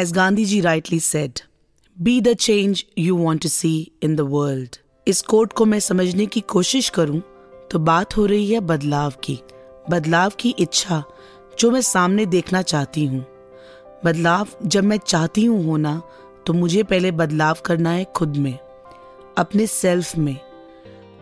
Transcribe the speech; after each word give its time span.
As 0.00 0.12
Gandhi 0.12 0.44
ji 0.44 0.60
rightly 0.62 1.00
said, 1.00 1.42
be 1.96 2.20
the 2.20 2.36
change 2.36 2.86
you 2.94 3.16
want 3.16 3.42
to 3.42 3.48
see 3.48 3.90
in 4.00 4.14
the 4.14 4.26
world. 4.34 4.78
इस 5.06 5.22
quote 5.22 5.52
को 5.52 5.64
मैं 5.64 5.80
समझने 5.80 6.26
की 6.26 6.40
कोशिश 6.40 6.88
करूँ 6.98 7.20
तो 7.70 7.78
बात 7.78 8.16
हो 8.16 8.26
रही 8.26 8.52
है 8.52 8.60
बदलाव 8.60 9.14
की। 9.24 9.38
बदलाव 9.90 10.32
की 10.40 10.54
इच्छा 10.58 11.02
जो 11.60 11.70
मैं 11.70 11.80
सामने 11.80 12.26
देखना 12.26 12.62
चाहती 12.62 13.06
हूँ। 13.06 13.24
बदलाव 14.04 14.48
जब 14.64 14.84
मैं 14.84 14.98
चाहती 15.06 15.44
हूँ 15.44 15.64
होना 15.64 16.00
तो 16.46 16.52
मुझे 16.52 16.82
पहले 16.82 17.10
बदलाव 17.12 17.56
करना 17.66 17.90
है 17.90 18.04
खुद 18.16 18.36
में 18.36 18.58
अपने 19.38 19.66
सेल्फ 19.66 20.16
में। 20.18 20.36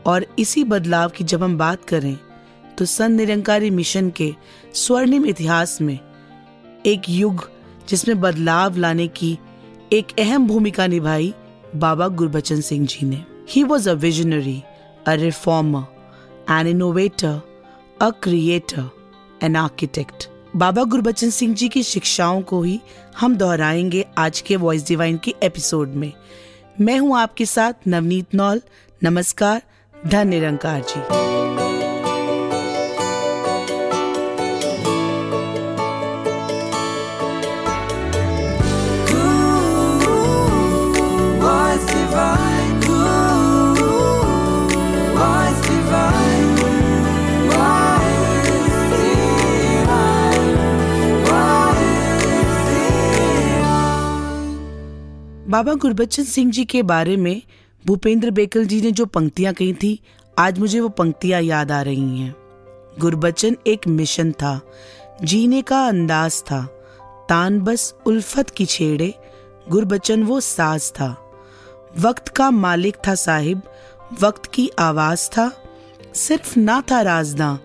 और 0.06 0.26
इसी 0.38 0.64
बदलाव 0.64 1.08
की 1.08 1.24
जब 1.24 1.42
हम 1.42 1.58
बात 1.58 1.84
करें 1.88 2.16
तो 2.78 2.84
सन 2.84 3.12
निरंकारी 3.12 3.70
मिशन 3.70 4.10
के 4.16 4.34
स्वर्णिम 4.74 5.26
इतिहास 5.26 5.80
में 5.80 5.98
एक 6.86 7.08
युग 7.08 7.50
जिसमें 7.88 8.20
बदलाव 8.20 8.76
लाने 8.76 9.08
की 9.08 9.38
एक 9.92 10.06
अहम 10.18 10.46
भूमिका 10.46 10.86
निभाई 10.86 11.34
बाबा 11.76 12.08
गुरबचन 12.08 12.60
सिंह 12.60 12.86
जी 12.86 13.06
ने। 13.06 13.24
He 13.50 13.62
was 13.62 13.90
a 13.90 13.92
visionary 13.92 14.62
a 15.06 15.12
reformer 15.12 15.84
an 16.50 16.66
innovator 16.66 17.40
a 18.02 18.10
creator 18.10 18.90
an 19.42 19.56
architect 19.56 20.28
Baba 20.56 20.84
Gurbachan 20.84 21.30
Singh 21.30 21.54
ji 21.54 21.68
की 21.68 21.82
शिक्षाओं 21.82 22.42
को 22.42 22.62
ही 22.62 22.80
हम 23.20 23.36
दोहराएँगे 23.36 24.04
आज 24.18 24.40
के 24.40 24.56
वॉइस 24.56 24.86
डिवाइन 24.86 25.18
के 25.24 25.34
एपिसोड 25.42 25.88
में। 25.88 26.12
मैं 26.80 26.98
हूँ 26.98 27.18
आपके 27.18 27.46
साथ 27.46 27.72
नवनीत 27.88 28.34
नौल। 28.34 28.62
नमस्कार 29.04 29.62
धन 30.06 30.28
निरंकार 30.28 30.80
जी। 30.80 31.00
बाबा 55.56 55.74
गुरबचन 55.74 56.24
सिंह 56.24 56.52
जी 56.52 56.64
के 56.64 56.82
बारे 56.82 57.16
में 57.16 57.42
भूपेंद्र 57.86 58.30
बेकल 58.30 58.64
जी 58.64 58.80
ने 58.80 58.90
जो 58.90 59.06
पंक्तियाँ 59.06 59.54
कही 59.54 59.74
थी, 59.74 60.00
आज 60.38 60.58
मुझे 60.58 60.80
वो 60.80 60.88
पंक्तियाँ 60.88 61.42
याद 61.42 61.72
आ 61.72 61.82
रही 61.82 62.18
हैं। 62.18 62.34
गुरबचन 62.98 63.56
एक 63.66 63.88
मिशन 63.88 64.32
था, 64.32 64.60
जीने 65.22 65.62
का 65.62 65.86
अंदाज 65.86 66.42
था। 66.42 66.62
तान 67.28 67.60
बस 67.60 67.94
उल्फत 68.06 68.50
की 68.50 68.66
छेड़े, 68.66 69.14
गुरबचन 69.68 70.22
वो 70.22 70.40
साज 70.40 70.90
था। 70.90 71.32
वक्त 71.98 72.28
का 72.28 72.50
मालिक 72.50 72.96
था 73.08 73.14
साहिब, 73.14 73.62
वक्त 74.20 74.46
की 74.46 74.70
आवाज़ 74.78 75.28
था। 75.28 75.50
सिर्फ़ 76.14 76.58
ना 76.58 76.82
था 76.90 77.00
राजदा, 77.00 77.58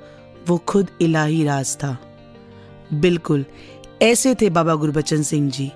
वो 0.47 0.57
खुद 0.57 0.87
इलाही 1.01 1.43
राज 1.43 1.75
था। 1.75 1.97
बिल्कुल, 2.93 3.45
ऐसे 4.01 4.35
थे 4.35 4.49
बाबा 4.49 4.75
गुरबचन 4.75 5.23
सिंह 5.23 5.49
जी। 5.49 5.71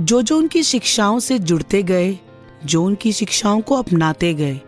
जो 0.00 0.22
जो 0.22 0.36
उनकी 0.38 0.62
शिक्षाओं 0.62 1.18
से 1.18 1.38
जुड़ते 1.38 1.82
गए 1.82 2.18
जो 2.64 2.82
उनकी 2.84 3.12
शिक्षाओं 3.12 3.60
को 3.60 3.74
अपनाते 3.74 4.34
गए 4.34 4.60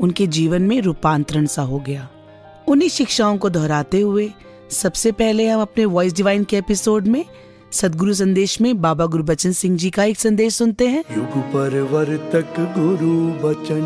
उनके 0.00 0.26
जीवन 0.26 0.62
में 0.62 0.80
रूपांतरण 0.82 1.46
सा 1.46 1.62
हो 1.62 1.78
गया। 1.78 2.08
उन्हीं 2.68 2.88
शिक्षाओं 2.88 3.38
को 3.38 3.50
दोहराते 3.50 4.00
हुए 4.00 4.30
सबसे 4.70 5.12
पहले 5.12 5.48
हम 5.48 5.60
अपने 5.60 5.84
वॉइस 5.84 6.14
डिवाइन 6.14 6.44
के 6.44 6.56
एपिसोड 6.56 7.06
में 7.06 7.24
सदगुरु 7.72 8.14
संदेश 8.14 8.60
में 8.60 8.80
बाबा 8.82 9.06
गुरु 9.06 9.24
बचन 9.24 9.52
सिंह 9.52 9.76
जी 9.76 9.90
का 9.90 10.04
एक 10.04 10.18
संदेश 10.18 10.54
सुनते 10.54 10.88
हैं। 10.88 11.04
युग 11.16 11.38
परिवर्तक 11.52 12.54
गुरु 12.78 13.16
बचन। 13.42 13.82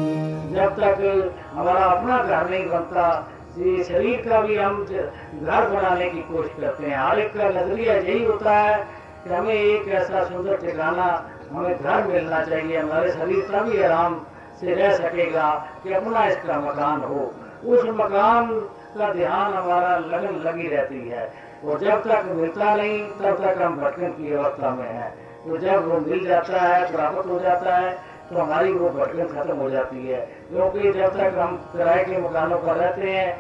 जब 0.56 0.76
तक 0.76 1.34
हमारा 1.52 1.84
अपना 1.84 2.22
घर 2.24 2.50
नहीं 2.50 2.66
बनता 2.66 3.34
शरीर 3.59 4.16
का 4.16 4.41
भी 4.41 4.56
हम 4.56 4.84
घर 4.84 5.69
बनाने 5.69 6.10
की 6.10 6.20
कोशिश 6.22 6.53
करते 6.60 6.86
हैं। 6.86 6.98
हर 6.98 7.20
का 7.28 7.48
नज़रिया 7.50 7.94
यही 7.94 8.25
होता 8.25 8.59
है 8.59 8.97
कि 9.28 9.34
हमें 9.34 9.55
एक 9.55 9.89
ऐसा 9.89 10.25
सुंदर 10.25 10.56
ठिकाना, 10.56 11.06
हमें 11.53 11.77
घर 11.77 12.06
मिलना 12.06 12.41
चाहिए, 12.44 12.77
हमारे 12.78 13.11
शरीर 13.12 13.44
तभी 13.44 13.83
आराम 13.83 14.15
से 14.61 14.75
रह 14.75 14.97
सकेगा 14.97 15.50
कि 15.83 15.93
अपना 15.93 16.25
इसका 16.27 16.59
मकान 16.61 17.00
हो। 17.00 17.21
उस 17.66 17.84
मकान 17.84 18.61
का 18.99 19.12
ध्यान 19.12 19.53
हमारा 19.55 19.97
लगन 19.99 20.41
लगी 20.47 20.69
रहती 20.69 21.09
है। 21.09 21.33
और 21.65 21.78
जब 21.78 22.03
तक 22.03 22.25
मिलता 22.27 22.75
नहीं, 22.75 23.06
तब 23.09 23.44
तक 23.44 23.62
हम 23.62 23.77
भटकन 23.77 24.12
की 24.12 24.33
अवस्था 24.34 24.71
में 24.71 24.89
है। 24.89 25.11
तो 25.45 25.56
जब 25.56 25.89
वो 25.89 25.99
मिल 26.00 26.27
जाता 26.27 26.60
है, 26.60 26.93
प्राप्त 26.93 27.27
हो 27.27 27.39
जाता 27.39 27.77
है 27.77 27.97
तो 28.31 28.39
हमारी 28.39 28.72
वो 28.72 28.89
भटकन 28.91 29.27
खत्म 29.27 29.56
हो 29.56 29.71
जाती 29.71 30.06
है। 30.06 30.21
क्योंकि 30.49 30.93
जब 30.93 31.16
तक 31.16 31.39
हम 31.39 31.56
किराए 31.72 32.05
के 32.05 32.19
मकानों 32.19 32.59
पर 32.59 32.77
रहते 32.77 33.10
हैं 33.10 33.37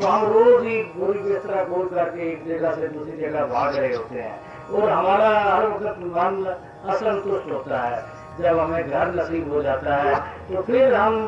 तो 0.00 0.06
हम 0.06 0.24
रोज 0.26 0.64
ही 0.64 0.82
बुरी 0.96 1.18
बिस्तरा 1.18 1.64
खोल 1.64 1.86
करके 1.88 2.30
एक 2.30 2.46
जगह 2.48 2.74
से 2.74 2.88
दूसरी 2.88 3.16
जगह 3.18 3.44
भाग 3.44 3.76
रहे 3.76 3.94
होते 3.94 4.20
हैं। 4.20 4.40
और 4.68 4.90
हमारा 4.90 5.28
हर 5.40 5.66
वक्त 5.66 5.98
मन 6.06 6.44
असंतुष्ट 6.86 7.50
होता 7.52 7.80
है। 7.80 8.04
जब 8.38 8.58
हमें 8.58 8.88
घर 8.88 9.14
नसीब 9.14 9.52
हो 9.52 9.62
जाता 9.62 9.96
है 9.96 10.14
तो 10.48 10.62
फिर 10.62 10.94
हम 10.94 11.26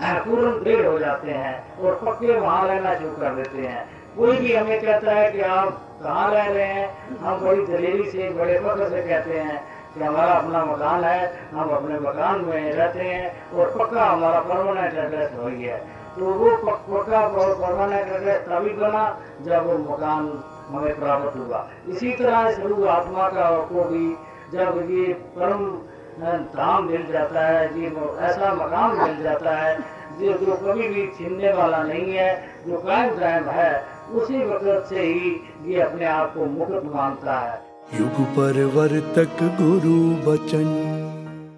पूर्ण 0.00 0.50
दृढ़ 0.64 0.86
हो 0.86 0.98
जाते 0.98 1.30
हैं 1.32 1.78
और 1.78 1.94
पक्के 1.96 2.34
वहाँ 2.34 2.66
रहना 2.68 2.94
शुरू 2.94 3.10
कर 3.12 3.34
देते 3.34 3.66
हैं। 3.66 3.84
कोई 4.16 4.36
भी 4.36 4.54
हमें 4.54 4.80
कहता 4.80 5.12
है 5.12 5.30
कि 5.32 5.40
आप 5.42 5.68
कहाँ 6.02 6.30
रह 6.30 6.46
रहे 6.46 6.64
हैं, 6.64 7.16
हम 7.18 7.40
बड़ी 7.40 7.66
दलेरी 7.66 8.10
से 8.10 8.28
बड़े 8.30 8.58
फख्र 8.58 8.88
से 8.90 9.02
कहते 9.02 9.38
हैं 9.38 9.58
कि 9.94 10.00
हमारा 10.00 10.32
अपना 10.32 10.64
मकान 10.64 11.04
है, 11.04 11.32
हम 11.52 11.70
अपने 11.70 11.98
मकान 12.00 12.44
में 12.44 12.72
रहते 12.72 13.00
हैं 13.00 13.52
और 13.52 13.74
पक्का 13.78 14.04
हमारा 14.04 14.40
परमानेंट 14.42 14.94
एड्रेस 14.96 15.32
वही 15.36 15.64
है। 15.64 15.78
तो 16.18 16.32
वो 16.34 16.56
पक्का 16.58 17.26
परमानेंट 17.28 18.12
एड्रेस 18.12 18.40
तभी 18.42 18.72
बना 18.76 19.04
जब 19.42 19.66
वो 19.66 19.78
मकान 19.84 20.26
हमें 20.68 20.98
प्राप्त 21.00 21.36
हुआ 21.36 21.68
इसी 21.88 22.12
तरह 22.12 22.50
स्वरूप 22.50 22.86
आत्मा 22.88 23.28
का 23.28 23.50
को 23.64 23.84
भी 23.84 24.08
जब 24.52 24.88
ये 24.90 25.12
परम 25.36 25.64
धाम 26.54 26.84
मिल 26.84 27.04
जाता 27.12 27.46
है 27.46 27.80
ये 27.80 27.86
ऐसा 28.20 28.52
मकाम 28.54 28.96
मिल 29.02 29.22
जाता 29.22 29.50
है, 29.56 29.76
जो 30.20 30.32
जो 30.32 30.56
कभी 30.56 30.88
भी 30.88 31.06
छीनने 31.06 31.52
वाला 31.52 31.82
नहीं 31.82 32.12
है, 32.12 32.30
जो 32.66 32.78
कायम 32.78 33.18
कायम 33.18 33.44
है, 33.44 33.84
उसी 34.12 34.44
वक्त 34.44 34.88
से 34.88 35.00
ही 35.00 35.30
ये 35.66 35.80
अपने 35.80 36.06
आप 36.06 36.34
को 36.34 36.44
मुक्त 36.46 36.90
मानता 36.94 37.38
है। 37.40 37.60
युग 38.00 38.24
परिवर्तक 38.36 39.42
गुरु 39.60 39.98
बचन। 40.26 41.07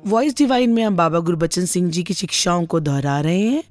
वॉइस 0.07 0.37
डिवाइन 0.37 0.71
में 0.71 0.83
हम 0.83 0.97
बाबा 0.97 1.19
गुरबचन 1.19 1.65
सिंह 1.65 1.91
जी 1.91 2.03
की 2.03 2.15
शिक्षाओं 2.15 2.65
को 2.67 2.81
दोहरा 2.81 3.21
रहे 3.21 3.41
हैं 3.41 3.63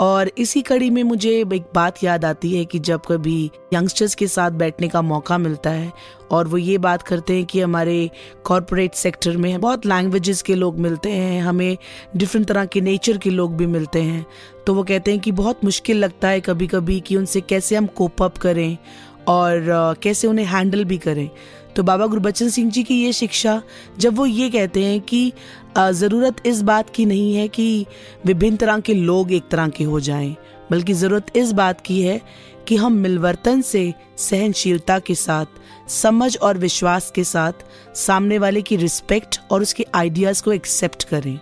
और 0.00 0.30
इसी 0.38 0.62
कड़ी 0.62 0.90
में 0.90 1.02
मुझे 1.02 1.30
एक 1.40 1.70
बात 1.74 2.04
याद 2.04 2.24
आती 2.24 2.56
है 2.56 2.64
कि 2.64 2.78
जब 2.78 3.00
कभी 3.08 3.50
यंगस्टर्स 3.74 4.14
के 4.14 4.26
साथ 4.26 4.50
बैठने 4.50 4.88
का 4.88 5.02
मौका 5.02 5.38
मिलता 5.38 5.70
है 5.70 5.92
और 6.30 6.48
वो 6.48 6.56
ये 6.56 6.78
बात 6.78 7.02
करते 7.02 7.36
हैं 7.36 7.44
कि 7.44 7.60
हमारे 7.60 8.10
कॉरपोरेट 8.44 8.94
सेक्टर 8.94 9.36
में 9.36 9.60
बहुत 9.60 9.86
लैंग्वेजेस 9.86 10.42
के 10.42 10.54
लोग 10.54 10.78
मिलते 10.78 11.10
हैं, 11.10 11.42
हमें 11.42 11.76
डिफरेंट 12.16 12.46
तरह 12.46 12.64
के 12.64 12.80
नेचर 12.80 13.18
के 13.18 13.30
लोग 13.30 13.56
भी 13.56 13.66
मिलते 13.66 14.02
हैं 14.02 14.26
तो 14.66 14.74
वो 14.74 14.82
कहते 14.82 15.10
हैं 15.10 15.20
कि 15.20 15.32
बहुत 15.32 15.64
मुश्किल 15.64 15.96
लगता 15.96 16.28
है 16.28 16.40
कभी 16.40 16.66
कभी 16.66 17.00
कि 17.00 17.16
उनसे 17.16 17.40
कैसे 17.40 17.76
हम 17.76 17.86
कोप 17.86 18.22
अप 18.22 18.38
करें 18.38 18.76
और 19.28 19.94
कैसे 20.02 20.28
उन्हें 20.28 20.46
हैंडल 20.46 20.84
भी 20.84 20.98
करें। 20.98 21.30
तो 21.78 21.82
बाबा 21.82 22.06
गुरबचन 22.06 22.48
सिंह 22.48 22.70
जी 22.70 22.82
की 22.82 22.94
ये 22.94 23.12
शिक्षा, 23.12 23.60
जब 23.98 24.14
वो 24.16 24.24
ये 24.26 24.48
कहते 24.50 24.84
हैं 24.84 25.00
कि 25.00 25.32
ज़रूरत 25.78 26.36
इस 26.46 26.62
बात 26.62 26.88
की 26.90 27.04
नहीं 27.06 27.34
है 27.34 27.46
कि 27.48 27.86
विभिन्न 28.26 28.56
तरह 28.56 28.80
के 28.80 28.94
लोग 28.94 29.32
एक 29.32 29.48
तरह 29.50 29.68
के 29.68 29.84
हो 29.84 30.00
जाएँ, 30.00 30.34
बल्कि 30.70 30.92
ज़रूरत 30.92 31.26
इस 31.36 31.52
बात 31.52 31.80
की 31.80 32.00
है 32.02 32.20
कि 32.68 32.76
हम 32.76 32.92
मिलवर्तन 32.94 33.60
से 33.60 33.92
सहनशीलता 34.18 34.98
के 34.98 35.14
साथ, 35.14 35.46
समझ 35.90 36.36
और 36.36 36.58
विश्वास 36.58 37.10
के 37.10 37.24
साथ 37.24 37.64
सामने 37.96 38.38
वाले 38.38 38.62
की 38.62 38.76
रिस्पेक्ट 38.76 39.40
और 39.50 39.62
उसके 39.62 39.86
आइडियाज़ 39.94 40.42
को 40.42 40.52
एक्सेप्ट 40.52 41.04
करें। 41.04 41.38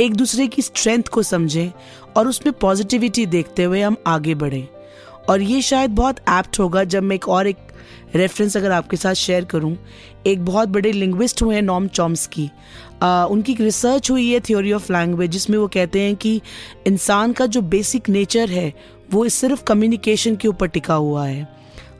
एक 0.00 0.14
दूसरे 0.14 0.46
की 0.46 0.62
स्ट्रेंथ 0.62 1.08
को 1.08 1.22
समझें 1.22 1.70
और 2.16 2.28
उसमें 2.28 2.52
पॉजिटिविटी 2.52 3.26
देखते 3.26 3.64
हुए 3.64 3.82
हम 3.82 3.96
आगे 4.06 4.34
बढ़ें। 4.36 4.66
और 5.28 5.42
ये 5.42 5.62
शायद 5.62 5.90
बहुत 5.90 6.18
एप्ट 6.30 6.58
होगा 6.60 6.84
जब 6.84 7.02
मैं 7.02 7.16
एक 7.16 7.28
और 7.28 7.46
एक 7.46 7.56
रेफरेंस 8.14 8.56
अगर 8.56 8.70
आपके 8.70 8.96
साथ 8.96 9.14
शेयर 9.14 9.44
करूँ, 9.44 9.76
एक 10.26 10.44
बहुत 10.44 10.68
बड़े 10.68 10.92
लिंग्विस्ट 10.92 11.42
हुए 11.42 11.54
हैं 11.54 11.62
नॉम 11.62 11.86
चॉम्स्की 11.88 12.50
उनकी 13.02 13.52
एक 13.52 13.60
रिसर्च 13.60 14.10
हुई 14.10 14.30
है 14.30 14.40
थ्योरी 14.40 14.72
ऑफ़ 14.72 14.92
लैंग्वेज 14.92 15.30
जिसमें 15.30 15.58
वो 15.58 15.66
कहते 15.68 16.00
हैं 16.00 16.14
कि 16.16 16.40
इंसान 16.86 17.32
का 17.32 17.46
जो 17.46 17.62
बेसिक 17.64 18.08
नेचर 18.08 18.50
है, 18.50 18.72
वो 19.12 19.28
सिर्फ़ 19.30 19.62
कम्युनिकेशन 19.64 20.36
के 20.36 20.48
ऊपर 20.48 20.68
टिका 20.68 20.94
हुआ 20.94 21.26
है। 21.26 21.48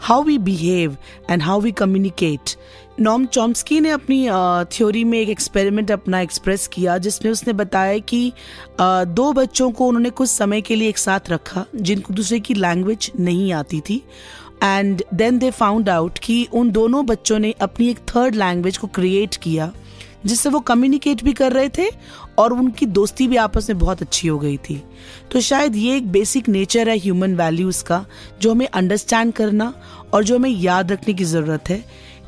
How 0.01 0.23
we 0.23 0.39
behave 0.39 0.97
and 1.31 1.43
how 1.43 1.61
we 1.61 1.71
communicate 1.73 2.55
Noam 3.01 3.25
Chomsky 3.27 3.81
ने 3.81 3.91
अपनी 3.91 4.27
थ्योरी 4.73 5.03
में 5.05 5.19
एक 5.19 5.29
एक्सपेरिमेंट 5.29 5.91
अपना 5.91 6.21
एक्सप्रेस 6.21 6.67
किया, 6.67 6.97
जिसमें 6.99 7.31
उसने 7.33 7.53
बताया 7.53 7.99
कि 7.99 8.33
दो 8.81 9.33
बच्चों 9.33 9.71
को 9.71 9.87
उन्होंने 9.87 10.11
कुछ 10.11 10.29
समय 10.31 10.61
के 10.61 10.77
लिए 10.77 10.89
एक 10.89 10.99
साथ 10.99 11.31
रखा, 11.31 11.65
जिनको 11.75 12.15
दूसरे 12.15 12.41
की 12.41 12.55
लैंग्वेज 12.55 13.11
नहीं 13.21 13.53
आती 13.53 13.81
थी। 13.81 14.03
And 14.67 15.03
then 15.15 15.39
they 15.39 15.51
found 15.51 15.89
out 15.89 16.19
कि 16.19 16.47
उन 16.53 16.71
दोनों 16.71 17.05
बच्चों 17.07 17.39
ने 17.39 17.55
अपनी 17.61 17.89
एक 17.89 17.99
थर्ड 18.09 18.35
लैंग्वेज 18.35 18.79
को 18.79 18.87
क्रिएट 18.87 19.37
किया, 19.37 19.71
जिससे 20.27 20.49
वो 20.49 20.61
कम्युनिकेट 20.61 21.23
भी 21.25 21.33
कर 21.33 21.53
रहे 21.53 21.69
थे 21.69 21.89
और 22.39 22.53
उनकी 22.53 22.87
दोस्ती 22.89 23.27
भी 23.29 23.37
आपस 23.37 23.69
में 23.71 23.79
बहुत 23.79 24.03
अच्छी 24.03 24.29
हो 24.29 24.39
गई 24.39 24.57
थी। 24.61 24.83
तो 25.33 25.41
शायद 25.41 25.77
ये 25.77 25.97
एक 25.97 26.11
बेसिक 26.13 26.49
नेचर 26.49 26.89
है 26.89 26.97
ह्यूमन 26.99 27.35
वैल्यूज़ 27.35 27.85
का, 27.85 28.05
जो 28.41 28.51
हमें 28.51 28.67
अंडरस्टैंड 28.69 29.33
करना 29.33 29.73
और 30.15 30.25
जो 30.25 30.39
हमें 30.39 30.51
याद 30.51 30.93
रखने 30.93 31.15
की 31.15 31.25
ज़रूरत 31.25 31.71
है 31.71 31.85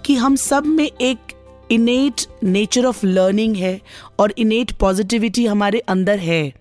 कि 0.07 0.15
हम 0.17 0.37
सब 0.37 0.67
में 0.67 0.85
एक 0.87 1.37
इनेट 1.71 2.27
नेचर 2.45 2.85
ऑफ़ 2.87 3.05
लर्निंग 3.07 3.57
है 3.57 3.81
और 4.19 4.35
इनेट 4.39 4.73
पॉजिटिविटी 4.73 5.47
हमारे 5.47 5.79
अंदर 5.89 6.19
है। 6.19 6.53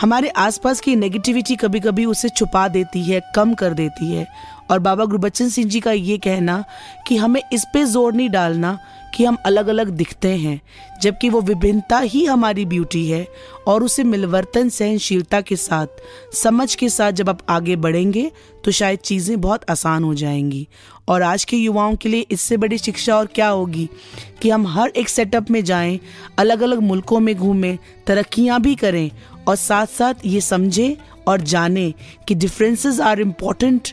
हमारे 0.00 0.28
आसपास 0.38 0.80
की 0.80 0.94
नेगेटिविटी 0.96 1.54
कभी 1.56 1.80
कभी 1.80 2.04
उसे 2.04 2.28
छुपा 2.28 2.66
देती 2.68 3.02
है, 3.02 3.20
कम 3.36 3.54
कर 3.54 3.74
देती 3.74 4.12
है 4.12 4.26
और 4.70 4.78
बाबा 4.78 5.04
गुरबच्चन 5.04 5.48
सिंह 5.48 5.68
जी 5.68 5.80
का 5.80 5.92
ये 5.92 6.18
कहना 6.18 6.64
कि 7.08 7.16
हमें 7.16 7.42
इस 7.52 7.64
पे 7.74 7.84
ज़ोर 7.84 8.12
नहीं 8.12 8.28
डालना 8.30 8.78
कि 9.14 9.24
हम 9.24 9.36
अलग 9.46 9.68
अलग 9.68 9.88
दिखते 9.88 10.28
हैं, 10.28 10.60
जबकि 11.02 11.28
वो 11.28 11.40
विभिन्नता 11.40 11.98
ही 11.98 12.24
हमारी 12.24 12.64
ब्यूटी 12.64 13.08
है 13.08 13.26
और 13.68 13.84
उसे 13.84 14.04
मिलवर्तन 14.04 14.68
सहनशीलता 14.68 15.40
के 15.40 15.56
साथ, 15.56 15.86
समझ 16.34 16.74
के 16.74 16.88
साथ 16.88 17.12
जब 17.12 17.28
आप 17.28 17.38
आगे 17.48 17.76
बढ़ेंगे 17.76 18.30
तो 18.64 18.70
शायद 18.70 18.98
चीज़ें 18.98 19.40
बहुत 19.40 19.70
आसान 19.70 20.04
हो 20.04 20.14
जाएँगी। 20.14 20.66
और 21.08 21.22
आज 21.22 21.44
के 21.44 21.56
युवाओं 21.56 21.94
के 21.96 22.08
लिए 22.08 22.26
इससे 22.30 22.56
बड़ी 22.56 22.78
शिक्षा 22.78 23.16
और 23.16 23.26
क्या 23.26 23.48
होगी 23.48 23.88
कि 24.42 24.50
हम 24.50 24.66
हर 24.66 24.88
एक 24.88 25.08
सेटअप 25.08 25.50
में 25.50 25.62
जाएँ 25.64 25.98
अलग 26.38 26.60
अलग 26.60 26.78
मुल्कों 26.78 27.20
में 27.20 27.34
घूमें, 27.34 27.78
तरक्कियाँ 28.06 28.60
भी 28.60 28.74
करें 28.74 29.10
और 29.48 29.56
साथ 29.56 29.86
साथ 29.88 30.26
ये 30.26 30.40
समझें 30.40 30.96
और 31.28 31.40
जानें 31.42 31.92
कि 32.28 32.34
differences 32.34 33.00
are 33.00 33.20
important 33.20 33.88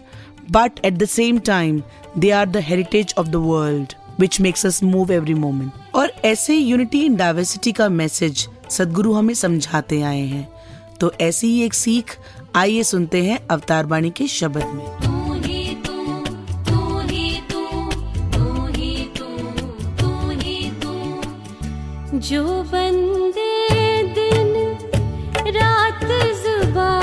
but 0.52 0.86
at 0.86 0.94
the 0.94 1.06
same 1.06 1.40
time 1.40 1.82
they 2.18 2.32
are 2.32 2.50
the 2.50 2.58
heritage 2.58 3.14
of 3.18 3.28
the 3.28 3.36
world 3.36 3.94
which 4.20 4.42
makes 4.42 4.66
us 4.66 4.84
move 4.84 5.12
every 5.12 5.34
moment 5.34 5.72
और 5.96 6.12
ऐसे 6.26 6.56
यूनिटी 6.56 7.06
इन 7.06 7.16
डाइवर्सिटी 7.16 7.72
का 7.72 7.90
मैसेज 7.90 8.48
सदगुरु 8.70 9.14
हमें 9.14 9.34
समझाते 9.34 10.02
आए 10.02 10.22
हैं। 10.22 10.48
तो 11.00 11.12
ऐसी 11.22 11.48
ही 11.48 11.64
एक 11.64 11.74
सीख 11.74 12.18
आइए 12.56 12.84
सुनते 12.84 13.24
हैं 13.24 13.40
अवतार 13.52 13.86
बाणी 13.86 14.10
के 14.10 14.28
शब्द 14.28 14.64
में। 14.64 14.86
जो 22.20 22.64
बंदे 22.64 24.04
दिन, 24.04 24.54
रात 25.48 26.04
जुबा 26.44 27.03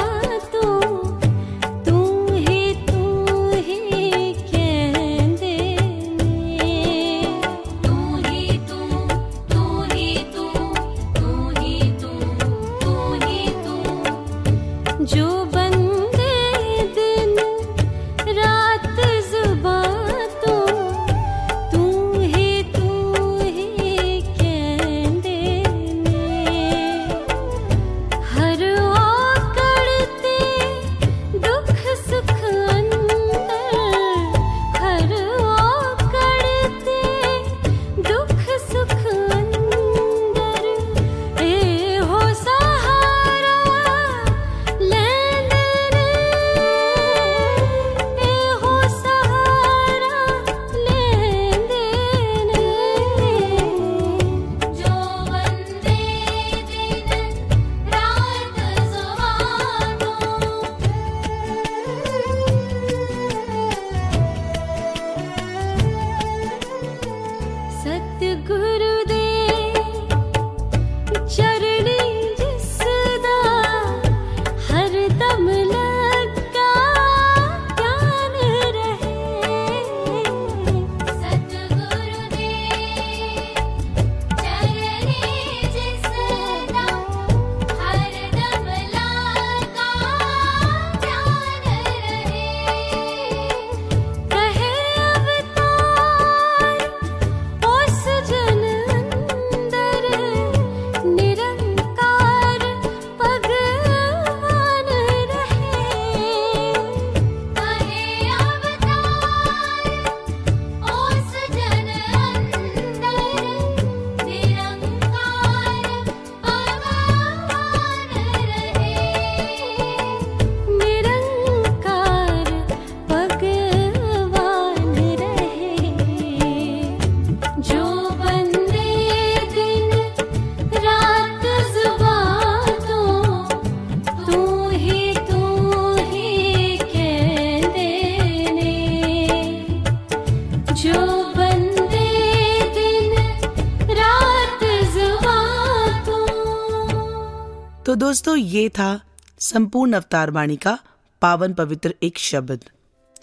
तो 147.91 147.95
दोस्तों, 147.95 148.37
ये 148.37 148.69
था 148.69 149.01
संपूर्ण 149.39 149.93
अवतार 149.93 150.31
वाणी 150.31 150.57
का 150.57 150.79
पावन 151.23 151.55
पवित्र 151.55 151.95
एक 152.03 152.19
शब्द। 152.19 152.65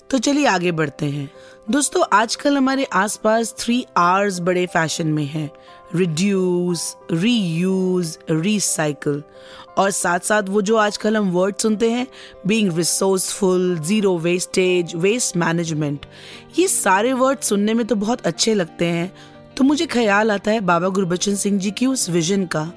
तो 0.09 0.17
चलिए 0.17 0.45
आगे 0.45 0.71
बढ़ते 0.71 1.05
हैं। 1.05 1.29
दोस्तों, 1.71 2.03
आजकल 2.13 2.57
हमारे 2.57 2.87
आसपास 2.93 3.53
थ्री 3.59 3.85
आर्स 3.97 4.39
बड़े 4.39 4.65
फ़ैशन 4.65 5.07
में 5.07 5.23
हैं। 5.25 5.49
रिड्यूस 5.95 6.95
रीयूज 7.11 8.17
रिसाइकल 8.31 9.23
और 9.77 9.91
साथ 9.91 10.19
साथ 10.19 10.49
वो 10.49 10.61
जो 10.61 10.75
आजकल 10.77 11.17
हम 11.17 11.31
वर्ड 11.31 11.55
सुनते 11.55 11.91
हैं 11.91 12.05
being 12.47 12.77
resourceful 12.77 13.77
zero 13.79 14.17
wastage 14.17 14.95
waste 14.95 15.37
management 15.37 16.05
ये 16.59 16.67
सारे 16.67 17.13
वर्ड 17.13 17.39
सुनने 17.41 17.73
में 17.73 17.85
तो 17.87 17.95
बहुत 17.95 18.27
अच्छे 18.27 18.53
लगते 18.53 18.85
हैं। 18.85 19.11
तो 19.57 19.63
मुझे 19.63 19.85
ख्याल 19.85 20.31
आता 20.31 20.51
है 20.51 20.59
बाबा 20.59 20.87
गुरबचन 20.89 21.35
सिंह 21.35 21.59
जी 21.59 21.71
की 21.71 21.85
उस 21.85 22.09
विजन 22.09 22.45
का। 22.45 22.71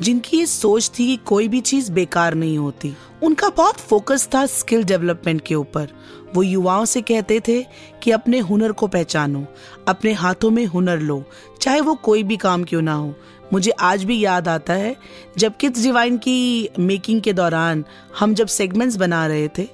जिनकी 0.00 0.36
ये 0.36 0.46
सोच 0.46 0.90
थी 0.98 1.06
कि 1.06 1.16
कोई 1.16 1.48
भी 1.48 1.60
चीज़ 1.60 1.90
बेकार 1.92 2.34
नहीं 2.34 2.58
होती। 2.58 2.94
उनका 3.22 3.48
बहुत 3.48 3.74
फोकस 3.74 4.28
था 4.34 4.44
स्किल 4.46 4.84
डेवलपमेंट 4.84 5.40
के 5.40 5.54
ऊपर। 5.54 5.88
वो 6.34 6.42
युवाओं 6.42 6.84
से 6.84 7.00
कहते 7.02 7.40
थे 7.48 7.60
कि 8.02 8.10
अपने 8.10 8.38
हुनर 8.38 8.72
को 8.72 8.86
पहचानो, 8.86 9.44
अपने 9.88 10.12
हाथों 10.12 10.50
में 10.50 10.64
हुनर 10.66 11.00
लो, 11.00 11.22
चाहे 11.60 11.80
वो 11.80 11.94
कोई 11.94 12.22
भी 12.22 12.36
काम 12.36 12.64
क्यों 12.64 12.82
ना 12.82 12.94
हो। 12.94 13.14
मुझे 13.52 13.70
आज 13.70 14.04
भी 14.04 14.18
याद 14.20 14.48
आता 14.48 14.72
है, 14.72 14.96
जब 15.38 15.56
किड्स 15.56 15.82
डिवाइन 15.82 16.16
की 16.18 16.68
मेकिंग 16.78 17.20
के 17.20 17.32
दौरान 17.32 17.84
हम 18.18 18.34
जब 18.34 18.46
सेगमेंट्स 18.46 18.96
बना 18.96 19.26
रहे 19.26 19.48
थे 19.48 19.68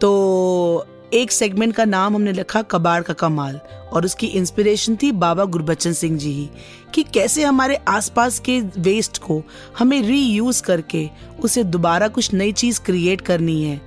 तो 0.00 0.86
एक 1.14 1.32
सेगमेंट 1.32 1.74
का 1.74 1.84
नाम 1.84 2.14
हमने 2.14 2.32
लिखा 2.32 2.60
कबाड़ 2.62 3.02
का 3.02 3.14
कमाल, 3.14 3.60
और 3.92 4.04
उसकी 4.04 4.26
इंस्पिरेशन 4.26 4.96
थी 4.96 5.10
बाबा 5.12 5.44
गुरबचन 5.44 5.92
सिंह 5.92 6.18
जी 6.18 6.32
ही, 6.32 6.48
कि 6.94 7.02
कैसे 7.02 7.42
हमारे 7.42 7.76
आसपास 7.88 8.38
के 8.38 8.60
वेस्ट 8.60 9.18
को 9.18 9.42
हमें 9.78 10.00
रीयूज 10.02 10.60
करके 10.60 11.08
उसे 11.42 11.64
दोबारा 11.64 12.08
कुछ 12.08 12.32
नई 12.34 12.52
चीज़ 12.52 12.80
क्रिएट 12.80 13.20
करनी 13.20 13.62
है। 13.62 13.80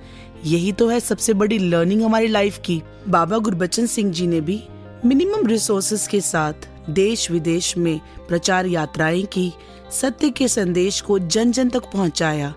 यही 0.44 0.72
तो 0.72 0.88
है 0.88 1.00
सबसे 1.00 1.34
बड़ी 1.34 1.58
लर्निंग 1.58 2.02
हमारी 2.02 2.26
लाइफ 2.26 2.58
की। 2.64 2.82
बाबा 3.08 3.38
गुरबचन 3.38 3.86
सिंह 3.86 4.12
जी 4.12 4.26
ने 4.26 4.40
भी 4.40 4.62
मिनिमम 5.04 5.46
रिसोर्सेज 5.46 6.06
के 6.06 6.20
साथ 6.20 6.68
देश 6.90 7.30
विदेश 7.30 7.76
में 7.76 8.00
प्रचार 8.28 8.66
यात्राएँ 8.66 9.24
की, 9.24 9.52
सत्य 9.92 10.30
के 10.30 10.48
संदेश 10.48 11.00
को 11.00 11.18
जन 11.18 11.52
जन 11.52 11.68
तक 11.68 11.92
पहुँचाया, 11.92 12.54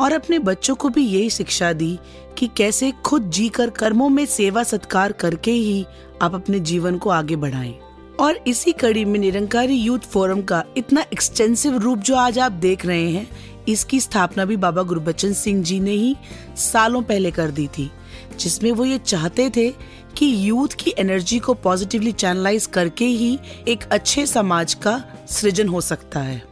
और 0.00 0.12
अपने 0.12 0.38
बच्चों 0.38 0.74
को 0.74 0.88
भी 0.88 1.02
यही 1.02 1.30
शिक्षा 1.30 1.72
दी 1.72 1.98
कि 2.40 2.46
कैसे 2.56 2.92
खुद 3.04 3.30
जीकर 3.30 3.70
कर्मों 3.70 4.08
में 4.08 4.26
सेवा 4.26 4.62
सत्कार 4.62 5.12
करके 5.12 5.50
ही 5.50 5.86
आप 6.22 6.34
अपने 6.34 6.60
जीवन 6.60 6.98
को 6.98 7.10
आगे 7.10 7.36
बढ़ाएँ। 7.36 7.74
और 8.20 8.38
इसी 8.46 8.72
कड़ी 8.72 9.04
में 9.04 9.18
निरंकारी 9.20 9.74
यूथ 9.74 9.98
फोरम 9.98 10.42
का 10.42 10.64
इतना 10.76 11.04
एक्सटेंसिव 11.12 11.76
रूप 11.78 11.98
जो 11.98 12.16
आज 12.16 12.38
आप 12.38 12.52
देख 12.52 12.86
रहे 12.86 13.10
हैं, 13.10 13.28
इसकी 13.68 14.00
स्थापना 14.00 14.44
भी 14.44 14.56
बाबा 14.56 14.82
गुरबचन 14.82 15.32
सिंह 15.32 15.62
जी 15.62 15.80
ने 15.80 15.90
ही 15.90 16.16
सालों 16.56 17.02
पहले 17.02 17.30
कर 17.30 17.50
दी 17.50 17.66
थी, 17.68 17.90
जिसमें 18.38 18.72
वो 18.72 18.84
ये 18.84 18.98
चाहते 18.98 19.50
थे 19.56 19.70
कि 20.16 20.48
यूथ 20.48 20.68
की 20.68 20.94
एनर्जी 20.98 21.38
को 21.38 21.54
पॉजिटिवली 21.54 22.12
चैनलाइज 22.12 22.66
करके 22.66 23.04
ही 23.04 23.38
एक 23.68 23.84
अच्छे 23.92 24.26
समाज 24.26 24.74
का 24.74 25.02
सृजन 25.28 25.68
हो 25.68 25.80
सकता 25.80 26.20
है। 26.20 26.42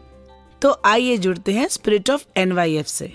तो 0.62 0.80
आइए 0.85 1.16
जुड़ते 1.16 1.52
हैं 1.52 1.68
स्पिरिट 1.68 2.11
ऑफ़ 2.11 2.25
एनवाईएफ 2.37 2.87
से। 2.87 3.12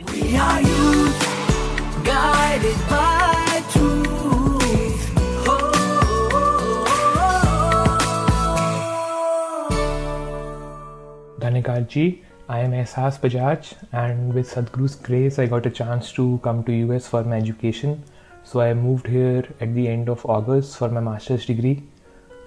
Dhanikar 11.40 11.88
ji, 11.88 12.22
I 12.48 12.60
am 12.60 12.74
Ehsas 12.74 13.18
Bajaj 13.20 13.74
and 13.92 14.36
with 14.36 14.48
Sadhguru's 14.48 14.94
grace 14.94 15.40
I 15.40 15.48
got 15.48 15.66
a 15.66 15.72
chance 15.72 16.12
to 16.12 16.40
come 16.44 16.64
to 16.66 16.72
US 16.72 17.08
for 17.08 17.24
my 17.24 17.38
education. 17.38 18.04
So 18.44 18.62
I 18.62 18.76
moved 18.76 19.08
here 19.08 19.44
at 19.60 19.74
the 19.74 19.88
end 19.88 20.08
of 20.08 20.24
August 20.28 20.78
for 20.78 20.90
my 20.90 21.02
master's 21.02 21.48
degree. 21.48 21.82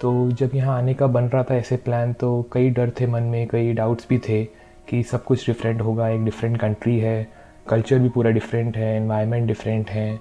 तो 0.01 0.31
जब 0.31 0.55
यहाँ 0.55 0.77
आने 0.77 0.93
का 0.93 1.07
बन 1.07 1.23
रहा 1.33 1.43
था 1.43 1.55
ऐसे 1.55 1.77
plan 1.85 2.13
तो 2.13 2.29
कई 2.53 2.69
डर 2.69 2.91
थे 2.99 3.07
मन 3.07 3.23
में 3.33 3.47
कई 3.47 3.73
डाउट्स 3.73 4.07
भी 4.09 4.19
थे 4.27 4.43
कि 4.89 5.03
सब 5.11 5.23
कुछ 5.23 5.45
डिफरेंट 5.45 5.81
होगा 5.81 6.09
एक 6.09 6.25
डिफरेंट 6.25 6.59
कंट्री 6.61 6.97
है 6.99 7.17
कल्चर 7.69 7.99
भी 7.99 8.09
पूरा 8.09 8.31
डिफरेंट 8.31 8.77
है 8.77 8.95
इन्वायरमेंट 8.97 9.47
डिफरेंट 9.47 9.89
है। 9.89 10.19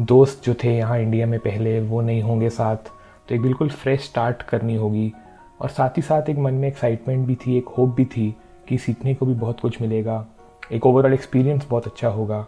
दोस्त 0.00 0.44
जो 0.44 0.54
थे 0.54 0.76
यहाँ 0.76 0.98
इंडिया 0.98 1.26
में 1.26 1.38
पहले, 1.40 1.80
वो 1.80 2.00
नहीं 2.00 2.22
होंगे 2.22 2.48
साथ। 2.50 2.90
तो 3.28 3.34
एक 3.34 3.42
बिल्कुल 3.42 3.68
फ्रेश 3.68 4.04
स्टार्ट 4.04 4.42
करनी 4.42 4.74
होगी। 4.74 5.12
और 5.60 5.68
साथ 5.68 5.96
ही 5.96 6.02
साथ 6.02 6.28
एक 6.30 6.38
मन 6.38 6.54
में 6.54 6.68
एक्साइटमेंट 6.68 7.26
भी 7.26 7.34
थी, 7.34 7.56
एक 7.58 7.68
होप 7.68 7.94
भी 7.96 8.04
थी 8.04 8.34
कि 8.68 8.78
सीखने 8.78 9.14
को 9.14 9.26
भी 9.26 9.34
बहुत 9.34 9.60
कुछ 9.60 9.80
मिलेगा। 9.82 10.24
एक 10.72 10.86
ओवरऑल 10.86 11.14
एक्सपीरियंस 11.14 11.66
बहुत 11.70 11.86
अच्छा 11.86 12.08
होगा। 12.08 12.46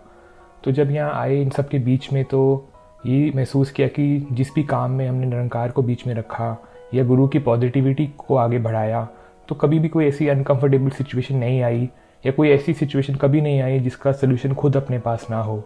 तो 0.64 0.72
जब 0.72 0.90
यहाँ 0.90 1.12
आए 1.14 1.40
इन 1.42 1.50
सब 1.50 1.68
के 1.68 1.78
बीच 1.78 2.12
में 2.12 2.24
तो 2.24 2.68
ये 3.06 3.32
महसूस 3.36 3.70
किया 3.70 3.88
कि 3.88 4.26
जिस 4.32 4.54
भी 4.54 4.62
काम 4.64 4.90
में 4.90 5.06
हमने 5.08 5.26
निरंकार 5.26 5.70
को 5.70 5.82
बीच 5.82 6.06
में 6.06 6.14
रखा, 6.14 6.56
या 6.94 7.04
गुरु 7.04 7.26
की 7.28 7.38
पॉजिटिविटी 7.38 8.06
को 8.18 8.36
आगे 8.36 8.58
बढ़ाया 8.58 9.08
तो 9.48 9.54
कभी 9.54 9.78
भी 9.78 9.88
कोई 9.88 10.06
ऐसी 10.06 10.28
अनकंफर्टेबल 10.28 10.90
सिचुएशन 10.90 11.36
नहीं 11.36 11.62
आई 11.62 11.88
या 12.24 12.32
कोई 12.32 12.48
ऐसी 12.50 12.72
सिचुएशन 12.74 13.14
कभी 13.14 13.40
नहीं 13.40 13.60
आई 13.62 13.78
जिसका 13.80 14.12
सोल्यूशन 14.12 14.54
खुद 14.54 14.76
अपने 14.76 14.98
पास 14.98 15.26
ना 15.30 15.40
हो। 15.42 15.62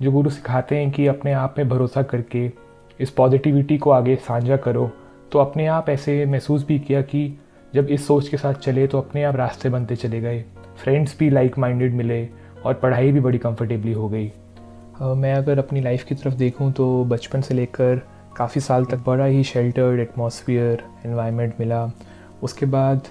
जो 0.00 0.12
गुरु 0.12 0.30
सिखाते 0.30 0.76
हैं 0.76 0.90
कि 0.90 1.06
अपने 1.06 1.32
आप 1.32 1.54
में 1.58 1.68
भरोसा 1.68 2.02
करके 2.02 2.50
इस 3.00 3.10
पॉजिटिविटी 3.10 3.78
को 3.78 3.90
आगे 3.90 4.16
साझा 4.18 4.56
करो 4.56 4.90
तो 5.32 5.38
अपने 5.38 5.66
आप 5.66 5.88
ऐसे 5.88 6.24
महसूस 6.26 6.66
भी 6.66 6.78
किया 6.78 7.02
कि 7.02 7.38
जब 7.74 7.88
इस 7.88 8.06
सोच 8.06 8.28
के 8.28 8.36
साथ 8.36 8.54
चले 8.54 8.86
तो 8.86 8.98
अपने 8.98 9.22
आप 9.24 9.36
रास्ते 9.36 9.68
बनते 9.68 9.96
चले 9.96 10.20
गए। 10.20 10.44
फ्रेंड्स 10.82 11.16
भी 11.18 11.30
लाइक 11.30 11.58
माइंडेड 11.58 11.94
मिले 11.94 12.28
और 12.64 12.74
पढ़ाई 12.74 13.12
भी 13.12 13.20
बड़ी 13.20 13.38
कंफर्टेबली 13.38 13.92
हो 13.92 14.08
गई। 14.08 14.30
मैं 15.02 15.34
अगर 15.34 15.58
अपनी 15.58 15.80
लाइफ 15.80 16.04
की 16.04 16.14
तरफ़ 16.14 16.34
देखूँ 16.34 16.72
तो 16.72 17.04
बचपन 17.04 17.40
से 17.40 17.54
लेकर 17.54 18.00
काफ़ी 18.36 18.60
साल 18.60 18.84
तक 18.84 19.04
बड़ा 19.06 19.24
ही 19.24 19.44
शेल्टर्ड 19.44 20.00
एटमॉस्फेयर 20.00 20.84
एनवायरनमेंट 21.06 21.54
मिला। 21.60 21.90
उसके 22.42 22.66
बाद 22.66 23.08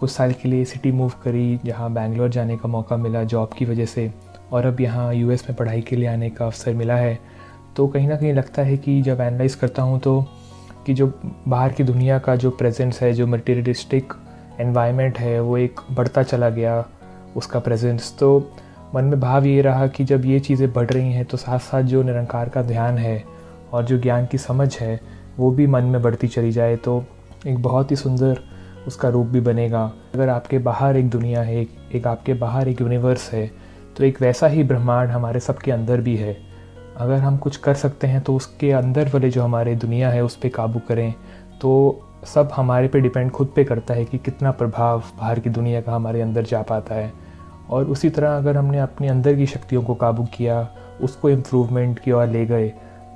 कुछ 0.00 0.10
साल 0.10 0.32
के 0.32 0.48
लिए 0.48 0.64
सिटी 0.64 0.90
मूव 0.92 1.12
करी, 1.22 1.58
जहाँ 1.64 1.92
बैंगलोर 1.92 2.28
जाने 2.28 2.56
का 2.56 2.68
मौका 2.68 2.96
मिला 2.96 3.22
जॉब 3.24 3.50
की 3.58 3.64
वजह 3.64 3.86
से, 3.86 4.10
और 4.52 4.66
अब 4.66 4.80
यहाँ 4.80 5.12
यूएस 5.14 5.44
में 5.48 5.56
पढ़ाई 5.56 5.80
के 5.80 5.96
लिए 5.96 6.08
आने 6.08 6.30
का 6.30 6.44
अवसर 6.44 6.74
मिला 6.74 6.96
है। 6.96 7.18
तो 7.76 7.86
कहीं 7.88 8.08
ना 8.08 8.16
कहीं 8.16 8.32
लगता 8.34 8.62
है 8.62 8.76
कि 8.76 9.00
जब 9.02 9.20
एनालाइज 9.20 9.54
करता 9.54 9.82
हूँ 9.82 9.98
तो 10.00 10.20
कि 10.86 10.94
जो 10.94 11.12
बाहर 11.48 11.72
की 11.72 11.84
दुनिया 11.84 12.18
का 12.18 12.36
जो 12.36 12.50
प्रेजेंस 12.50 13.00
है, 13.02 13.12
जो 13.12 13.26
मटीरियलिस्टिक 13.26 14.12
एनवायरनमेंट 14.60 15.18
है, 15.18 15.40
वो 15.40 15.58
एक 15.58 15.80
बढ़ता 15.90 16.22
चला 16.22 16.48
गया 16.50 16.84
उसका 17.36 17.60
प्रेजेंस 17.60 18.14
तो 18.18 18.38
मन 18.94 19.04
में 19.04 19.18
भाव 19.20 19.44
ये 19.46 19.60
रहा 19.62 19.86
कि 19.86 20.04
जब 20.04 20.24
ये 20.24 20.40
चीज़ें 20.40 20.72
बढ़ 20.72 20.90
रही 20.90 21.12
हैं 21.12 21.24
तो 21.24 21.36
साथ 21.36 21.58
साथ 21.60 21.82
जो 21.82 22.02
निरंकार 22.02 22.48
का 22.48 22.62
ध्यान 22.62 22.98
है, 22.98 23.24
और 23.72 23.84
जो 23.84 23.98
ज्ञान 23.98 24.26
की 24.26 24.38
समझ 24.38 24.76
है, 24.78 25.00
वो 25.38 25.50
भी 25.50 25.66
मन 25.66 25.84
में 25.84 26.00
बढ़ती 26.02 26.28
चली 26.28 26.52
जाए। 26.52 26.76
तो 26.76 27.04
एक 27.46 27.62
बहुत 27.62 27.90
ही 27.90 27.96
सुंदर 27.96 28.40
उसका 28.86 29.08
रूप 29.08 29.26
भी 29.26 29.40
बनेगा। 29.40 29.82
अगर 30.14 30.28
आपके 30.28 30.58
बाहर 30.58 30.96
एक 30.96 31.10
दुनिया 31.10 31.42
है 31.42 31.60
एक, 31.94 32.06
आपके 32.06 32.34
बाहर 32.34 32.68
एक 32.68 32.80
यूनिवर्स 32.80 33.30
है 33.32 33.50
तो 33.96 34.04
एक 34.04 34.20
वैसा 34.22 34.46
ही 34.46 34.62
ब्रह्मांड 34.64 35.10
हमारे 35.10 35.40
सबके 35.40 35.72
अंदर 35.72 36.00
भी 36.00 36.16
है। 36.16 36.36
अगर 36.96 37.18
हम 37.18 37.36
कुछ 37.36 37.56
कर 37.56 37.74
सकते 37.74 38.06
हैं 38.06 38.20
तो 38.20 38.34
उसके 38.36 38.70
अंदर 38.72 39.08
वाले 39.08 39.30
जो 39.30 39.42
हमारे 39.42 39.74
दुनिया 39.76 40.10
है 40.10 40.24
उस 40.24 40.36
पर 40.36 40.48
काबू 40.48 40.80
करें। 40.88 41.12
तो 41.60 42.00
सब 42.24 42.50
हमारे 42.56 42.88
पे 42.88 43.00
डिपेंड 43.00 43.30
खुद 43.30 43.52
पे 43.56 43.64
करता 43.64 43.94
है 43.94 44.04
कि 44.04 44.18
कितना 44.18 44.50
प्रभाव 44.50 45.02
बाहर 45.18 45.38
की 45.40 45.50
दुनिया 45.50 45.80
का 45.80 45.92
हमारे 45.92 46.20
अंदर 46.20 46.44
जा 46.44 46.62
पाता 46.62 46.94
है। 46.94 47.12
और 47.70 47.84
उसी 47.84 48.10
तरह 48.10 48.36
अगर 48.36 48.56
हमने 48.56 48.78
अपने 48.78 49.08
अंदर 49.08 49.34
की 49.34 49.46
शक्तियों 49.46 49.82
को 49.82 49.94
काबू 49.94 50.24
किया 50.34 50.66
उसको 51.02 51.30
इम्प्रूवमेंट 51.30 51.98
की 51.98 52.12
ओर 52.12 52.26
ले 52.26 52.44
गए 52.46 52.68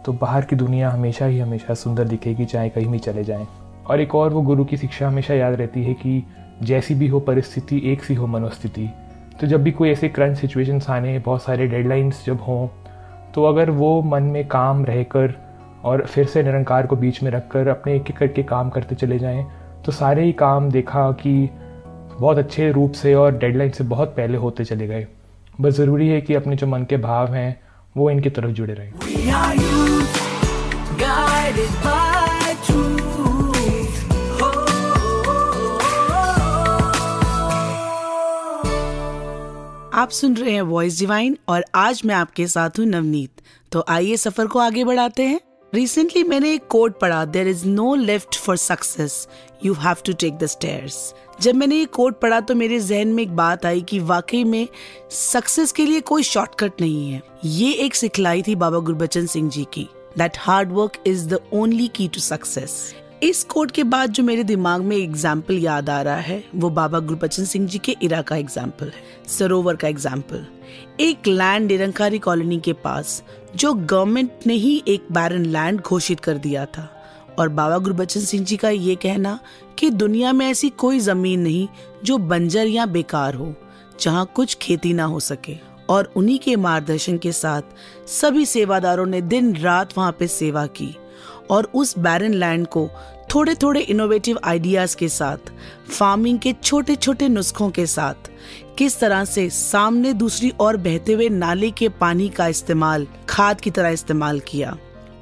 तो 0.07 0.13
बाहर 0.13 0.45
की 0.45 0.57
दुनिया 0.57 0.91
हमेशा 0.91 1.27
ही 1.27 1.39
हमेशा 1.39 1.75
सुंदर 1.75 2.05
दिखेगी 2.05 2.45
चाहे 2.45 2.69
कहीं 2.69 2.89
भी 2.89 2.99
चले 2.99 3.25
जाएँ। 3.25 3.47
और 3.87 4.01
एक 4.01 4.15
और 4.15 4.33
वो 4.33 4.43
गुरु 4.43 4.65
की 4.65 4.77
शिक्षा 4.77 5.09
हमेशा 5.09 5.35
याद 5.35 5.55
रहती 5.55 5.85
है 5.85 5.95
कि 5.95 6.23
जैसी 6.63 6.95
भी 6.95 7.07
हो 7.09 7.21
परिस्थिति, 7.21 7.81
एक 7.85 8.05
सी 8.05 8.15
हो 8.15 8.27
मनोस्थिति। 8.27 8.89
तो 9.41 9.47
जब 9.47 9.63
भी 9.63 9.71
कोई 9.73 9.91
ऐसे 9.91 10.09
क्रंच 10.09 10.39
सिचुएशंस 10.39 10.91
आने, 10.91 11.19
बहुत 11.19 11.43
सारे 11.43 11.67
डेडलाइंस 11.67 12.25
जब 12.27 12.41
हों 12.41 12.69
तो 13.35 13.45
अगर 13.45 13.71
वो 13.71 14.03
मन 14.03 14.23
में 14.23 14.47
काम 14.49 14.85
रहकर 14.85 15.35
और 15.85 16.07
फिर 16.07 16.27
से 16.27 16.43
निरंकार 16.43 16.87
को 16.87 16.97
बीच 16.97 17.23
में 17.23 17.31
रखकर 17.31 17.69
अपने 17.69 17.95
एक 17.97 18.11
एक 18.11 18.17
करके 18.17 18.43
काम 18.43 18.71
करते 18.71 18.95
चले 18.95 19.19
जाएँ 19.19 19.47
तो 19.85 19.93
सारे 19.93 20.25
ही 20.25 20.33
काम 20.33 20.71
देखा 20.71 21.11
कि 21.13 21.51
बहुत 22.21 22.39
अच्छे 22.39 22.71
रूप 22.73 22.93
से 22.93 23.15
और 23.15 23.39
डेडलाइन 23.39 23.71
से 23.71 23.85
बहुत 23.85 24.09
पहले 24.09 24.39
होते 24.39 24.65
चले 24.65 24.87
गए। 24.87 25.07
बस 25.61 25.75
ज़रूरी 25.75 26.09
है 26.09 26.21
कि 26.21 26.35
अपने 26.35 26.57
जो 26.57 26.67
मन 26.67 26.85
के 26.85 26.97
भाव 26.97 27.35
हैं, 27.35 27.61
वो 27.97 28.11
इनकी 28.11 28.31
तरफ़ 28.31 28.51
जुड़े 28.51 28.75
रहें। 28.75 28.93
आप 39.95 40.11
सुन 40.11 40.35
रहे 40.37 40.53
हैं 40.53 40.63
वॉइस 40.63 40.99
डिवाइन 40.99 41.37
और 41.49 41.65
आज 41.75 42.01
मैं 42.05 42.15
आपके 42.15 42.47
साथ 42.47 42.79
हूँ 42.79 42.87
नवनीत। 42.87 43.41
तो 43.73 43.85
आइए 43.89 44.17
सफ़र 44.17 44.47
को 44.47 44.59
आगे 44.59 44.85
बढ़ाते 44.85 45.23
हैं। 45.23 45.39
रिसेंटली 45.73 46.23
मैंने 46.23 46.53
एक 46.55 46.67
कोट 46.67 46.99
पढ़ा 47.01 47.25
there 47.25 47.49
is 47.49 47.65
no 47.67 47.95
lift 47.95 48.37
for 48.37 48.57
success 48.57 49.29
you 49.65 49.75
have 49.75 49.97
to 50.07 50.13
take 50.13 50.39
the 50.39 50.47
stairs 50.47 51.15
जब 51.41 51.55
मैंने 51.55 51.77
ये 51.77 51.85
कोट 51.85 52.21
पढ़ा 52.21 52.41
तो 52.41 52.55
मेरे 52.55 52.81
जहन 52.81 53.09
में 53.09 53.23
एक 53.23 53.37
बात 53.37 53.67
आई 53.67 53.83
कि 53.83 53.99
वाकई 54.01 54.43
में 54.45 54.67
सक्सेस 55.11 55.73
के 55.73 55.87
लिए 55.87 56.01
कोई 56.01 56.23
शॉर्टकट 56.23 56.81
नहीं 56.81 57.11
है। 57.13 57.23
ये 57.45 57.73
एक 57.75 57.95
सिखलाई 57.95 58.43
थी 58.43 58.55
बाबा 58.55 58.79
गुरबचन 58.79 59.27
सिंह 59.27 59.51
जी 59.51 59.65
की 59.73 59.89
that 60.19 60.39
hard 60.39 60.73
work 60.73 61.03
is 61.07 61.29
the 61.29 61.41
only 61.53 61.89
key 61.89 62.09
to 62.09 62.21
success 62.21 62.95
इस 63.25 63.43
कोट 63.45 63.71
के 63.71 63.83
बाद 63.85 64.11
जो 64.11 64.23
मेरे 64.23 64.43
दिमाग 64.45 64.81
में 64.81 64.97
एग्ज़ाम्पल 64.97 65.59
याद 65.59 65.89
आ 65.91 66.01
रहा 66.03 66.17
है, 66.17 66.43
वो 66.55 66.69
बाबा 66.71 66.99
गुरबचन 67.01 67.45
सिंह 67.45 67.67
जी 67.67 67.79
के 67.79 67.95
इरा 68.03 68.21
का 68.23 68.37
एग्ज़ाम्पल 68.37 68.87
है, 68.87 69.03
सरोवर 69.29 69.77
का 69.77 69.89
एग्ज़ाम्पल 69.89 70.45
एक 71.01 71.27
लैंड 71.27 71.67
निरंकारी 71.67 72.19
कॉलोनी 72.19 72.59
के 72.61 72.73
पास, 72.75 73.23
जो 73.57 73.73
गवर्नमेंट 73.75 74.47
ने 74.47 74.55
ही 74.55 74.83
एक 74.89 75.07
बैरन 75.13 75.47
लैंड 75.47 75.81
घोषित 75.81 76.21
कर 76.21 76.39
दिया 76.39 76.65
था। 76.67 76.89
और 77.39 77.49
बाबा 77.51 77.79
गुरबचन 77.79 78.21
सिंह 78.21 78.45
जी 78.45 78.57
का 78.57 78.71
ये 78.71 78.95
कहना 78.97 79.39
कि 79.79 79.91
दुनिया 79.93 80.33
में 80.33 80.47
ऐसी 80.47 80.71
कोई 80.71 80.99
ज़मीन 81.01 81.41
नहीं 81.41 81.69
जो 82.05 82.19
बंजर 82.19 82.67
या 82.67 82.87
बेकार 82.87 83.35
हो, 83.35 83.55
जहाँ 84.01 84.27
कुछ 84.35 84.57
खेती 84.63 84.93
ना 84.93 85.05
हो 85.05 85.21
सके। 85.21 85.57
और 85.89 86.13
उन्हीं 86.17 86.39
के 86.39 86.57
मार्गदर्शन 86.57 87.19
के 87.19 87.33
साथ 87.33 88.07
सभी 88.11 88.45
सेवादारों 88.47 89.07
ने 89.07 89.21
दिन 89.23 89.55
रात 89.57 89.97
वहाँ 89.99 90.13
पे 90.19 90.27
सेवा 90.27 90.67
की। 90.69 90.95
और 91.51 91.65
उस 91.75 91.99
बैरन 91.99 92.35
लैंड 92.35 92.67
को 92.67 92.89
थोड़े 93.35 93.55
थोड़े 93.55 93.81
इनोवेटिव 93.81 94.39
आइडियाज़ 94.45 94.97
के 94.97 95.09
साथ 95.09 95.51
फ़ार्मिंग 95.89 96.39
के 96.39 96.53
छोटे 96.55 96.95
छोटे 96.97 97.29
नुस्खों 97.29 97.69
के 97.71 97.87
साथ, 97.87 98.31
किस 98.79 98.99
तरह 99.01 99.25
से 99.25 99.49
सामने 99.51 100.13
दूसरी 100.13 100.53
ओर 100.61 100.77
बहते 100.77 101.13
हुए 101.13 101.29
नाले 101.29 101.71
के 101.71 101.89
पानी 101.91 102.29
का 102.29 102.47
इस्तेमाल, 102.47 103.07
खाद 103.29 103.61
की 103.61 103.71
तरह 103.71 103.89
इस्तेमाल 103.89 104.41
किया। 104.41 104.77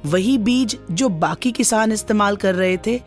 वही 0.05 0.37
बीज 0.39 0.77
जो 0.91 1.09
बाकी 1.09 1.51
किसान 1.51 1.91
इस्तेमाल 1.91 2.35
कर 2.35 2.55
रहे 2.55 2.77
थे, 2.77 2.99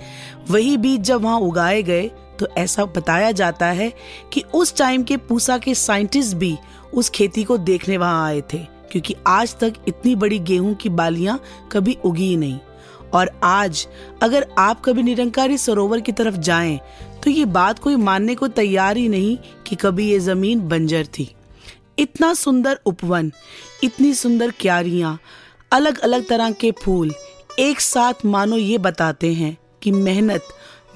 वही 0.51 0.77
बीज 0.77 1.01
जब 1.01 1.23
वहाँ 1.23 1.39
उगाए 1.41 1.83
गए 1.83 2.11
तो 2.39 2.47
ऐसा 2.59 2.85
बताया 2.87 3.31
जाता 3.33 3.67
है 3.67 3.93
कि 4.33 4.43
उस 4.55 4.77
टाइम 4.77 5.03
के 5.03 5.17
पूसा 5.19 5.59
के 5.59 5.75
साइंटिस्ट 5.77 6.37
भी 6.37 6.57
उस 6.95 7.11
खेती 7.11 7.45
को 7.45 7.59
देखने 7.59 7.97
वहाँ 7.99 8.27
आए 8.27 8.41
थे, 8.53 8.59
क्योंकि 8.93 9.15
आज 9.27 9.57
तक 9.59 9.75
इतनी 9.89 10.15
बड़ी 10.17 10.39
गेहूँ 10.41 10.75
की 10.75 10.89
बालियाँ 10.91 11.41
कभी 11.73 11.99
उगी 12.05 12.37
नहीं। 12.37 12.59
और 13.15 13.31
आज, 13.45 13.87
अगर 14.23 14.47
आप 14.59 14.81
कभी 14.85 15.03
निरंकारी 15.03 15.59
सरोवर 15.59 16.01
की 16.01 16.13
तरफ़ 16.13 16.37
जाएँ 16.39 16.79
तो 17.23 17.31
ये 17.31 17.45
बात 17.47 17.79
कोई 17.79 17.97
मानने 17.99 18.35
को 18.35 18.49
तैयार 18.51 18.97
ही 18.97 19.09
नहीं 19.09 19.37
कि 19.67 19.77
कभी 19.77 20.09
ये 20.11 20.19
ज़मीन 20.21 20.61
बंजर 20.69 21.07
थी। 21.09 21.31
इतना 21.99 22.33
सुंदर 22.35 22.79
उपवन, 22.87 23.33
इतनी 23.85 24.13
सुंदर 24.15 24.51
क्यारियाँ 24.61 25.19
अलग 25.73 25.99
अलग 25.99 26.27
तरह 26.29 26.51
के 26.53 26.71
फूल, 26.75 27.13
एक 27.59 27.81
साथ 27.81 28.25
मानो 28.27 28.57
ये 28.57 28.79
बताते 28.81 29.33
हैं 29.35 29.57
कि 29.83 29.91
मेहनत 29.93 30.49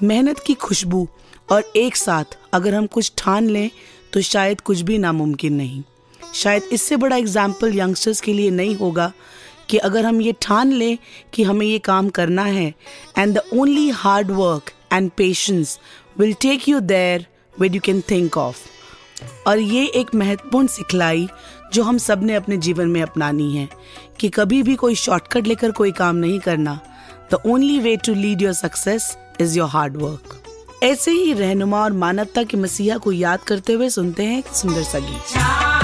मेहनत 0.03 0.39
की 0.39 0.53
खुशबू, 0.55 1.07
और 1.51 1.71
एक 1.75 1.95
साथ 1.95 2.37
अगर 2.53 2.75
हम 2.75 2.85
कुछ 2.87 3.11
ठान 3.17 3.49
लें 3.49 3.69
तो 4.13 4.21
शायद 4.23 4.61
कुछ 4.61 4.81
भी 4.81 4.97
नामुमकिन 4.97 5.53
नहीं। 5.53 5.83
शायद 6.33 6.63
इससे 6.71 6.95
बड़ा 6.97 7.15
एग्ज़ाम्पल 7.15 7.77
यंगस्टर्स 7.77 8.21
के 8.21 8.33
लिए 8.33 8.49
नहीं 8.51 8.75
होगा 8.75 9.11
कि 9.71 9.77
अगर 9.77 10.05
हम 10.05 10.21
ये 10.21 10.35
ठान 10.41 10.71
लें 10.71 10.97
कि 11.33 11.43
हमें 11.43 11.65
ये 11.65 11.79
काम 11.79 12.09
करना 12.09 12.43
है 12.43 12.73
and 13.17 13.33
the 13.37 13.41
only 13.53 13.89
hard 13.89 14.31
work 14.31 14.71
and 14.93 15.11
patience 15.17 15.79
will 16.19 16.33
take 16.33 16.69
you 16.69 16.79
there 16.79 17.25
where 17.59 17.75
you 17.75 17.81
can 17.81 18.01
think 18.11 18.37
of 18.37 18.57
और 19.47 19.59
ये 19.59 19.85
एक 19.95 20.15
महत्वपूर्ण 20.15 20.67
सिखलाई 20.67 21.27
जो 21.73 21.83
हम 21.83 21.97
सबने 21.97 22.35
अपने 22.35 22.57
जीवन 22.57 22.87
में 22.87 23.01
अपनानी 23.01 23.51
है, 23.55 23.67
कि 24.19 24.29
कभी 24.29 24.63
भी 24.63 24.75
कोई 24.75 24.95
शॉर्टकट 24.95 25.47
लेकर 25.47 25.71
कोई 25.71 25.91
काम 25.91 26.15
नहीं 26.15 26.39
करना 26.39 26.79
the 27.31 27.41
only 27.45 27.79
way 27.79 27.95
to 27.97 28.13
lead 28.13 28.41
your 28.41 28.53
success 28.53 29.17
is 29.41 29.57
your 29.57 29.69
hard 29.69 29.97
work 29.97 30.37
ऐसे 30.83 31.11
ही 31.11 31.33
रहनुमा 31.33 31.83
और 31.83 31.93
मानवता 31.93 32.43
के 32.43 32.57
मसीहा 32.57 32.97
को 32.97 33.11
याद 33.11 33.39
करते 33.39 33.73
हुए 33.73 33.89
सुनते 33.89 34.23
हैं 34.23 34.43
सुंदर 34.53 34.83
सा 34.83 34.99
गीत 34.99 35.80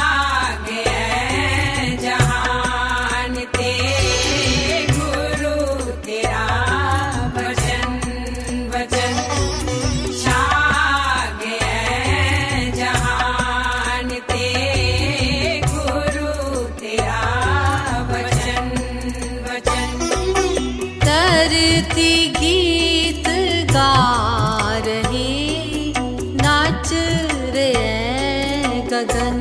गगन 28.98 29.39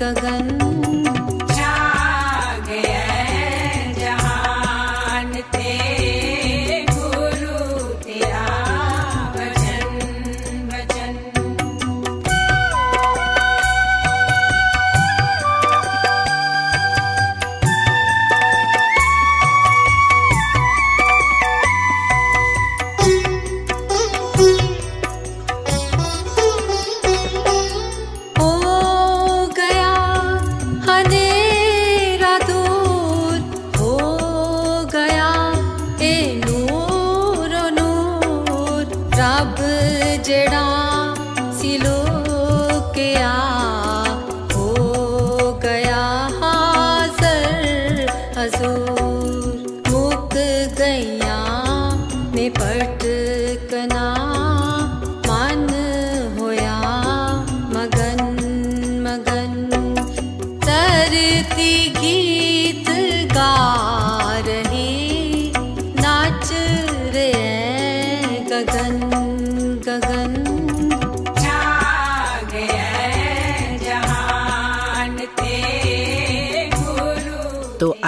गगन 0.00 0.59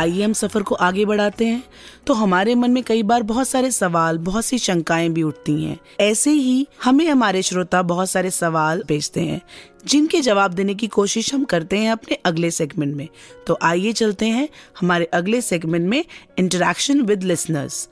आइए 0.03 0.23
हम 0.23 0.33
सफ़र 0.33 0.63
को 0.63 0.75
आगे 0.75 1.05
बढ़ाते 1.05 1.47
हैं। 1.47 1.63
तो 2.07 2.15
हमारे 2.15 2.55
मन 2.55 2.71
में 2.71 2.83
कई 2.83 3.03
बार 3.03 3.23
बहुत 3.23 3.49
सारे 3.49 3.71
सवाल, 3.71 4.19
बहुत 4.19 4.45
सी 4.45 4.59
शंकाएँ 4.59 5.09
भी 5.09 5.23
उठती 5.23 5.65
हैं। 5.65 5.79
ऐसे 6.01 6.31
ही 6.31 6.67
हमें 6.85 7.07
हमारे 7.09 7.43
श्रोता 7.43 7.83
बहुत 7.83 8.11
सारे 8.11 8.31
सवाल 8.31 8.83
भेजते 8.89 9.21
हैं, 9.21 9.41
जिनके 9.87 10.21
जवाब 10.21 10.53
देने 10.53 10.75
की 10.75 10.87
कोशिश 10.87 11.35
हम 11.35 11.45
करते 11.45 11.79
हैं 11.79 11.93
अपने 11.93 12.19
अगले 12.25 12.51
सेगमेंट 12.51 12.97
में। 12.97 13.09
तो 13.47 13.59
आइए 13.63 13.93
चलते 13.93 14.27
हैं 14.27 14.49
हमारे 14.81 15.05
अगले 15.05 15.41
सेगमेंट 15.41 15.89
में 15.89 16.05
इंटरेक्शन 16.39 17.01
विद 17.01 17.23
लिसनर्स 17.23 17.89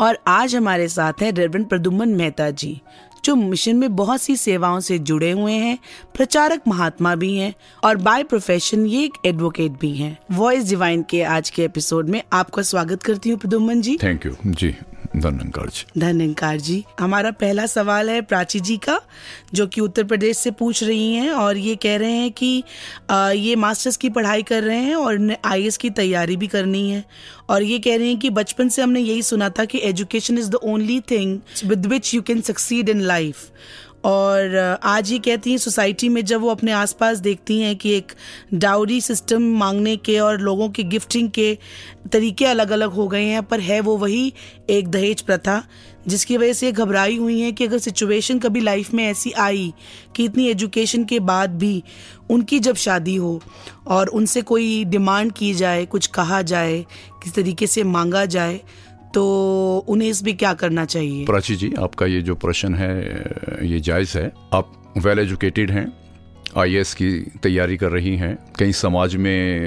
और 0.00 0.18
आज 0.26 0.56
हमारे 0.56 0.88
साथ 0.88 1.22
हैं 1.22 1.32
रेवरेंड 1.32 1.68
प्रदुमन 1.68 2.08
मेहता 2.08 2.50
जी। 2.50 2.80
जो 3.28 3.34
मिशन 3.36 3.76
में 3.76 3.96
बहुत 3.96 4.22
सी 4.22 4.36
सेवाओं 4.36 4.80
से 4.80 4.98
जुड़े 4.98 5.30
हुए 5.30 5.52
हैं, 5.52 5.78
प्रचारक 6.16 6.62
महात्मा 6.68 7.14
भी 7.14 7.34
हैं 7.36 7.54
और 7.84 7.96
बाय 7.96 8.22
प्रोफेशन 8.22 8.86
ये 8.86 9.04
एक 9.04 9.14
एडवोकेट 9.26 9.72
भी 9.72 9.94
हैं। 9.96 10.16
वॉइस 10.32 10.68
डिवाइन 10.68 11.02
के 11.02 11.22
आज 11.22 11.50
के 11.50 11.64
एपिसोड 11.64 12.08
में 12.08 12.22
आपका 12.32 12.62
स्वागत 12.62 13.02
करती 13.02 13.30
हूँ 13.30 13.38
प्रदुमन 13.38 13.80
जी। 13.80 13.98
थैंक 14.02 14.26
यू 14.26 14.32
जी। 14.46 14.74
धन्यवाद 15.20 15.70
जी 15.70 16.00
धनकार 16.00 16.60
जी, 16.60 16.84
हमारा 17.00 17.30
पहला 17.30 17.66
सवाल 17.66 18.10
है 18.10 18.20
प्राची 18.22 18.60
जी 18.60 18.76
का, 18.76 19.00
जो 19.54 19.66
कि 19.66 19.80
उत्तर 19.80 20.04
प्रदेश 20.04 20.36
से 20.36 20.50
पूछ 20.50 20.84
रही 20.84 21.14
हैं 21.14 21.30
और 21.30 21.56
ये 21.56 21.76
कह 21.76 21.96
रहे 21.96 22.12
हैं 22.12 22.30
कि 22.32 22.64
ये 23.12 23.56
मास्टर्स 23.56 23.96
की 23.96 24.08
पढ़ाई 24.08 24.42
कर 24.42 24.62
रहे 24.62 24.78
हैं 24.78 24.94
और 24.94 25.36
आई 25.44 25.70
की 25.80 25.90
तैयारी 25.90 26.36
भी 26.36 26.46
करनी 26.46 26.90
है। 26.90 27.04
और 27.50 27.62
ये 27.62 27.78
कह 27.78 27.96
रहे 27.96 28.08
हैं 28.08 28.18
कि 28.18 28.30
बचपन 28.30 28.68
से 28.68 28.82
हमने 28.82 29.00
यही 29.00 29.22
सुना 29.22 29.48
था 29.48 29.64
कि 29.64 29.78
education 29.78 30.38
is 30.38 30.50
the 30.50 30.54
only 30.54 31.00
thing 31.00 31.38
with 31.64 31.86
which 31.86 32.14
you 32.14 32.22
can 32.22 32.40
succeed 32.40 32.88
in 32.88 33.00
life 33.00 33.36
और 34.04 34.56
आज 34.82 35.10
ये 35.12 35.18
कहती 35.18 35.50
हैं, 35.50 35.58
सोसाइटी 35.58 36.08
में 36.08 36.24
जब 36.24 36.40
वो 36.40 36.48
अपने 36.48 36.72
आसपास 36.72 37.18
देखती 37.18 37.60
हैं 37.60 37.74
कि 37.76 37.90
एक 37.90 38.12
डाउरी 38.54 39.00
सिस्टम 39.00 39.42
मांगने 39.58 39.96
के 39.96 40.18
और 40.18 40.40
लोगों 40.40 40.68
के 40.68 40.82
गिफ्टिंग 40.84 41.30
के 41.30 41.56
तरीके 42.12 42.44
अलग 42.44 42.70
अलग 42.70 42.90
हो 42.90 43.06
गए 43.08 43.24
हैं, 43.24 43.42
पर 43.42 43.60
है 43.60 43.80
वो 43.80 43.96
वही 43.96 44.32
एक 44.70 44.88
दहेज 44.88 45.20
प्रथा, 45.20 45.62
जिसकी 46.08 46.36
वजह 46.36 46.52
से 46.52 46.72
घबराई 46.72 47.16
हुई 47.16 47.40
हैं 47.40 47.52
कि 47.54 47.64
अगर 47.64 47.78
सिचुएशन 47.78 48.38
कभी 48.38 48.60
लाइफ 48.60 48.92
में 48.94 49.04
ऐसी 49.04 49.32
आई 49.32 49.72
कि 50.16 50.24
इतनी 50.24 50.48
एजुकेशन 50.48 51.04
के 51.04 51.18
बाद 51.20 51.58
भी 51.58 51.82
उनकी 52.30 52.58
जब 52.60 52.76
शादी 52.76 53.16
हो 53.16 53.40
और 53.86 54.08
उनसे 54.08 54.42
कोई 54.42 54.84
डिमांड 54.84 55.32
की 55.32 55.52
जाए, 55.54 55.84
कुछ 55.86 56.06
कहा 56.06 56.42
जाए, 56.42 56.84
किस 57.22 57.34
तरीके 57.34 57.66
से 57.66 57.84
मांगा 57.84 58.24
जाए 58.26 58.60
तो 59.14 59.84
उन्हें 59.88 60.08
इसमें 60.08 60.36
क्या 60.36 60.54
करना 60.54 60.84
चाहिए? 60.84 61.24
प्राची 61.26 61.56
जी, 61.56 61.72
आपका 61.78 62.06
ये 62.06 62.20
जो 62.22 62.34
प्रश्न 62.34 62.74
है, 62.74 63.22
ये 63.62 63.80
जायज़ 63.80 64.18
है। 64.18 64.32
आप 64.52 64.94
वेल 64.98 65.18
एजुकेटेड 65.18 65.70
हैं 65.70 65.92
आईएएस 66.56 66.94
की 66.94 67.10
तैयारी 67.42 67.76
कर 67.76 67.90
रही 67.90 68.16
हैं। 68.16 68.38
कई 68.58 68.72
समाज 68.72 69.16
में 69.16 69.60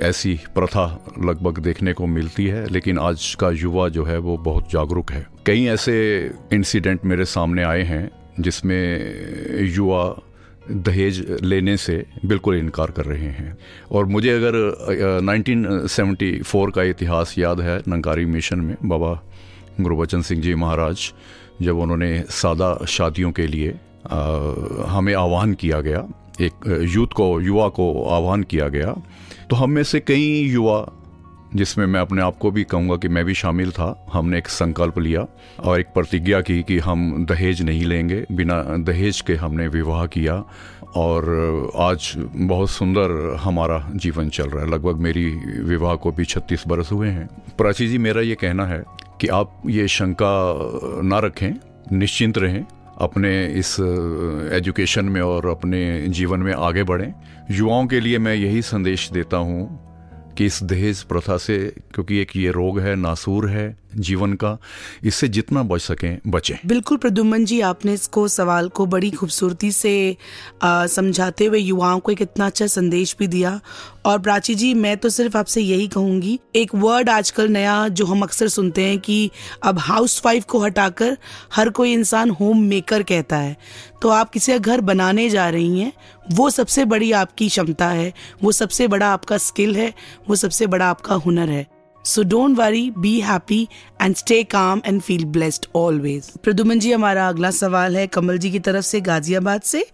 ऐसी 0.00 0.40
प्रथा 0.54 1.04
लगभग 1.24 1.58
देखने 1.58 1.92
को 1.92 2.06
मिलती 2.06 2.46
है, 2.46 2.66
लेकिन 2.70 2.98
आज 2.98 3.36
का 3.40 3.50
युवा 3.50 3.88
जो 3.88 4.04
है 4.04 4.18
वो 4.18 4.36
बहुत 4.36 4.70
जागरूक 4.70 5.12
है। 5.12 5.26
कई 5.46 5.64
ऐसे 5.64 6.30
इंसिडेंट 6.52 7.04
मेरे 7.04 7.24
सामने 7.24 7.62
आए 7.62 7.82
हैं, 7.82 8.10
जिसमें 8.40 9.10
युवा 9.76 10.22
दहेज 10.70 11.38
लेने 11.42 11.76
से 11.76 12.06
बिल्कुल 12.24 12.56
इनकार 12.56 12.90
कर 12.90 13.04
रहे 13.04 13.28
हैं। 13.28 13.58
और 13.92 14.04
मुझे 14.04 14.30
अगर 14.30 14.54
अ, 14.54 15.20
1974 15.20 16.70
का 16.70 16.82
इतिहास 16.82 17.34
याद 17.38 17.60
है 17.60 17.82
नंकारी 17.88 18.24
मिशन 18.24 18.58
में 18.58 18.76
बाबा 18.84 19.22
गुरुबचन 19.80 20.22
सिंह 20.22 20.42
जी 20.42 20.54
महाराज 20.54 21.12
जब 21.62 21.78
उन्होंने 21.78 22.24
सादा 22.30 22.84
शादियों 22.88 23.32
के 23.32 23.46
लिए 23.46 23.68
अ, 24.06 24.16
हमें 24.88 25.14
आह्वान 25.14 25.54
किया 25.54 25.80
गया 25.80 26.06
एक 26.40 26.86
यूथ 26.94 27.06
को 27.06 27.40
युवा 27.40 27.68
को 27.68 28.04
आह्वान 28.04 28.42
किया 28.42 28.68
गया 28.68 28.94
तो 29.50 29.56
हम 29.56 29.70
में 29.70 29.82
से 29.82 30.00
कई 30.00 30.40
युवा 30.40 31.03
जिसमें 31.56 31.86
मैं 31.86 32.00
अपने 32.00 32.22
आप 32.22 32.36
को 32.36 32.50
भी 32.50 32.64
कहूँगा 32.64 32.96
कि 32.96 33.08
मैं 33.08 33.24
भी 33.24 33.34
शामिल 33.34 33.70
था। 33.70 34.06
हमने 34.12 34.38
एक 34.38 34.48
संकल्प 34.48 34.98
लिया 34.98 35.26
और 35.60 35.80
एक 35.80 35.86
प्रतिज्ञा 35.86 36.40
की 36.40 36.62
कि 36.62 36.78
हम 36.78 37.26
दहेज 37.26 37.62
नहीं 37.62 37.84
लेंगे। 37.84 38.24
बिना 38.32 38.62
दहेज 38.62 39.20
के 39.20 39.34
हमने 39.34 39.68
विवाह 39.68 40.06
किया 40.06 40.44
और 40.96 41.70
आज 41.76 42.12
बहुत 42.16 42.70
सुंदर 42.70 43.36
हमारा 43.40 43.90
जीवन 43.94 44.28
चल 44.28 44.48
रहा 44.48 44.64
है। 44.64 44.70
लगभग 44.70 44.96
मेरी 44.96 45.26
विवाह 45.64 45.94
को 45.94 46.12
भी 46.12 46.24
छत्तीस 46.24 46.64
बरस 46.68 46.92
हुए 46.92 47.08
हैं। 47.08 47.28
प्राची 47.58 47.88
जी, 47.88 47.98
मेरा 47.98 48.20
ये 48.20 48.34
कहना 48.34 48.66
है 48.66 48.82
कि 49.20 49.28
आप 49.28 49.62
ये 49.66 49.88
शंका 49.88 51.02
ना 51.02 51.18
रखें, 51.18 51.52
निश्चिंत 51.92 52.38
रहें, 52.38 52.64
अपने 53.00 53.46
इस 53.46 53.76
एजुकेशन 54.52 55.04
में 55.04 55.20
और 55.20 55.46
अपने 55.46 56.08
जीवन 56.08 56.40
में 56.40 56.52
आगे 56.52 56.82
बढ़ें। 56.82 57.12
युवाओं 57.50 57.86
के 57.86 58.00
लिए 58.00 58.18
मैं 58.18 58.34
यही 58.34 58.62
संदेश 58.62 59.10
देता 59.10 59.36
हूँ 59.36 59.83
कि 60.38 60.46
इस 60.46 60.62
दहेज 60.62 61.02
प्रथा 61.02 61.36
से, 61.36 61.58
क्योंकि 61.94 62.18
एक 62.18 62.36
ये 62.36 62.50
रोग 62.50 62.80
है, 62.80 62.94
नासूर 62.96 63.48
है 63.50 63.76
जीवन 63.96 64.32
का, 64.32 64.56
इससे 65.04 65.28
जितना 65.28 65.62
बच 65.62 65.80
सकें, 65.80 66.18
बचें। 66.26 66.54
बिल्कुल 66.66 66.96
प्रदुमन 66.98 67.44
जी, 67.44 67.60
आपने 67.60 67.92
इसको, 67.94 68.26
सवाल 68.28 68.68
को 68.68 68.86
बड़ी 68.86 69.10
खूबसूरती 69.10 69.70
से 69.72 70.16
समझाते 70.64 71.44
हुए 71.44 71.58
युवाओं 71.58 72.00
को 72.00 72.12
एक 72.12 72.22
इतना 72.22 72.46
अच्छा 72.46 72.66
संदेश 72.66 73.14
भी 73.18 73.26
दिया। 73.26 73.60
और 74.06 74.18
प्राची 74.18 74.54
जी, 74.54 74.72
मैं 74.74 74.96
तो 74.96 75.08
सिर्फ़ 75.08 75.36
आपसे 75.36 75.60
यही 75.60 75.86
कहूँगी, 75.88 76.38
एक 76.56 76.74
वर्ड 76.74 77.08
आजकल 77.08 77.48
नया 77.48 77.76
जो 77.88 78.06
हम 78.06 78.22
अक्सर 78.22 78.48
सुनते 78.48 78.84
हैं 78.84 78.98
कि 78.98 79.30
अब 79.62 79.78
हाउस 79.78 80.20
वाइफ 80.24 80.44
को 80.44 80.58
हटाकर 80.58 81.16
हर 81.54 81.70
कोई 81.70 81.92
इंसान 81.92 82.30
होम 82.30 82.62
मेकर 82.62 83.02
कहता 83.02 83.36
है। 83.36 83.56
तो 84.02 84.08
आप 84.08 84.30
किसी 84.30 84.52
का 84.52 84.58
घर 84.58 84.80
बनाने 84.80 85.28
जा 85.30 85.48
रही 85.48 85.80
हैं 85.80 85.92
वो 86.32 86.50
सबसे 86.50 86.84
बड़ी 86.84 87.12
आपकी 87.12 87.48
क्षमता 87.48 87.88
है, 87.88 88.12
वो 88.42 88.52
सबसे 88.52 88.88
बड़ा 88.88 89.12
आपका 89.12 89.38
स्किल 89.38 89.76
है, 89.76 89.94
वो 90.28 90.36
सबसे 90.36 90.66
बड़ा 90.66 90.90
आपका 90.90 91.14
हुनर 91.14 91.48
है। 91.48 91.73
So 92.04 92.22
don't 92.22 92.56
worry 92.58 92.90
be 92.98 93.18
happy 93.20 93.68
and 94.02 94.14
stay 94.16 94.42
calm 94.44 94.80
and 94.86 95.00
feel 95.02 95.24
blessed 95.24 95.66
always 95.76 96.30
Pradyuman 96.42 96.78
ji 96.78 96.92
हमारा 96.92 97.28
अगला 97.28 97.50
सवाल 97.50 97.96
है 97.96 98.06
कमल 98.06 98.38
जी 98.38 98.50
की 98.50 98.58
तरफ़ 98.58 98.84
से 98.84 99.00
गाजियाबाद 99.00 99.60
से। 99.60 99.84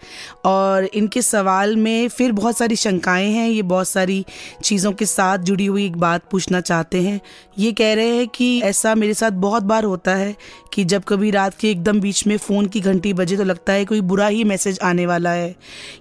और 0.44 0.84
इनके 0.84 1.22
सवाल 1.22 1.76
में 1.76 2.08
फिर 2.08 2.32
बहुत 2.32 2.58
सारी 2.58 2.76
शंकाएँ 2.76 3.30
हैं, 3.30 3.48
ये 3.48 3.62
बहुत 3.62 3.88
सारी 3.88 4.24
चीज़ों 4.64 4.92
के 4.92 5.06
साथ 5.06 5.38
जुड़ी 5.38 5.66
हुई 5.66 5.86
एक 5.86 5.96
बात 5.96 6.22
पूछना 6.30 6.60
चाहते 6.60 7.02
हैं। 7.02 7.20
ये 7.58 7.72
कह 7.72 7.94
रहे 7.94 8.16
हैं 8.16 8.26
कि 8.28 8.60
ऐसा 8.60 8.94
मेरे 8.94 9.14
साथ 9.14 9.30
बहुत 9.30 9.62
बार 9.62 9.84
होता 9.84 10.14
है 10.14 10.34
कि 10.72 10.84
जब 10.84 11.04
कभी 11.04 11.30
रात 11.30 11.54
के 11.54 11.70
एकदम 11.70 12.00
बीच 12.00 12.26
में 12.26 12.36
फ़ोन 12.36 12.66
की 12.66 12.80
घंटी 12.80 13.12
बजे 13.12 13.36
तो 13.36 13.44
लगता 13.44 13.72
है 13.72 13.84
कोई 13.84 14.00
बुरा 14.00 14.26
ही 14.26 14.44
मैसेज 14.44 14.78
आने 14.82 15.06
वाला 15.06 15.30
है। 15.30 15.54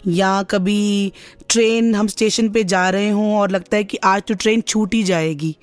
या 0.07 0.41
कभी 0.43 1.11
ट्रेन, 1.49 1.93
हम 1.95 2.07
स्टेशन 2.07 2.49
पे 2.49 2.63
जा 2.63 2.89
रहे 2.89 3.09
हों 3.09 3.35
और 3.35 3.51
लगता 3.51 3.77
है 3.77 3.83
कि 3.83 3.97
आज 4.03 4.21
तो 4.27 4.33
ट्रेन 4.33 4.61
छूट 4.61 4.93
ही 4.93 5.03
जाएगी। 5.03 5.55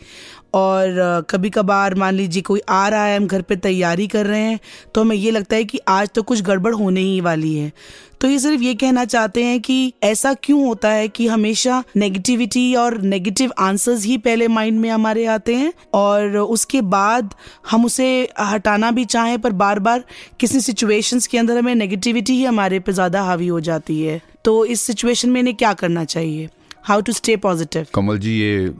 और 0.54 1.24
कभी 1.30 1.50
कभार 1.50 1.94
मान 1.94 2.14
लीजिए 2.14 2.42
कोई 2.42 2.60
आ 2.68 2.88
रहा 2.88 3.04
है, 3.04 3.16
हम 3.16 3.26
घर 3.26 3.42
पे 3.42 3.56
तैयारी 3.58 4.06
कर 4.06 4.26
रहे 4.26 4.40
हैं 4.40 4.58
तो 4.94 5.00
हमें 5.00 5.16
ये 5.16 5.30
लगता 5.30 5.56
है 5.56 5.64
कि 5.64 5.80
आज 5.88 6.10
तो 6.14 6.22
कुछ 6.22 6.42
गड़बड़ 6.42 6.74
होने 6.74 7.00
ही 7.00 7.20
वाली 7.20 7.54
है। 7.56 7.72
तो 8.20 8.28
ये 8.28 8.38
सिर्फ़ 8.38 8.62
ये 8.62 8.74
कहना 8.74 9.04
चाहते 9.04 9.42
हैं 9.44 9.60
कि 9.60 9.92
ऐसा 10.02 10.32
क्यों 10.34 10.66
होता 10.66 10.90
है 10.90 11.08
कि 11.08 11.26
हमेशा 11.28 11.82
नेगेटिविटी 11.96 12.74
और 12.74 13.00
नेगेटिव 13.02 13.52
आंसर्स 13.58 14.04
ही 14.04 14.16
पहले 14.18 14.48
माइंड 14.48 14.78
में 14.80 14.88
हमारे 14.90 15.24
आते 15.28 15.54
हैं 15.54 15.72
और 15.94 16.36
उसके 16.38 16.80
बाद 16.82 17.34
हम 17.70 17.84
उसे 17.84 18.06
हटाना 18.40 18.90
भी 18.90 19.04
चाहें, 19.06 19.38
पर 19.40 19.52
बार 19.54 19.78
बार 19.78 20.04
किसी 20.40 20.60
सिचुएशंस 20.60 21.26
के 21.26 21.38
अंदर 21.38 21.58
हमें 21.58 21.74
नेगेटिविटी 21.74 22.32
ही 22.32 22.44
हमारे 22.44 22.80
पे 22.80 22.92
ज़्यादा 22.92 23.22
हावी 23.22 23.46
हो 23.48 23.60
जाती 23.62 24.00
है। 24.02 24.20
तो 24.44 24.64
इस 24.66 24.80
सिचुएशन 24.82 25.30
में 25.30 25.40
इन्हें 25.40 25.56
क्या 25.56 25.72
करना 25.74 26.04
चाहिए? 26.06 26.48
How 26.84 27.00
to 27.00 27.12
stay 27.12 27.36
positive 27.38 27.86
Kamal 27.94 28.18
ji, 28.18 28.38
ये 28.40 28.72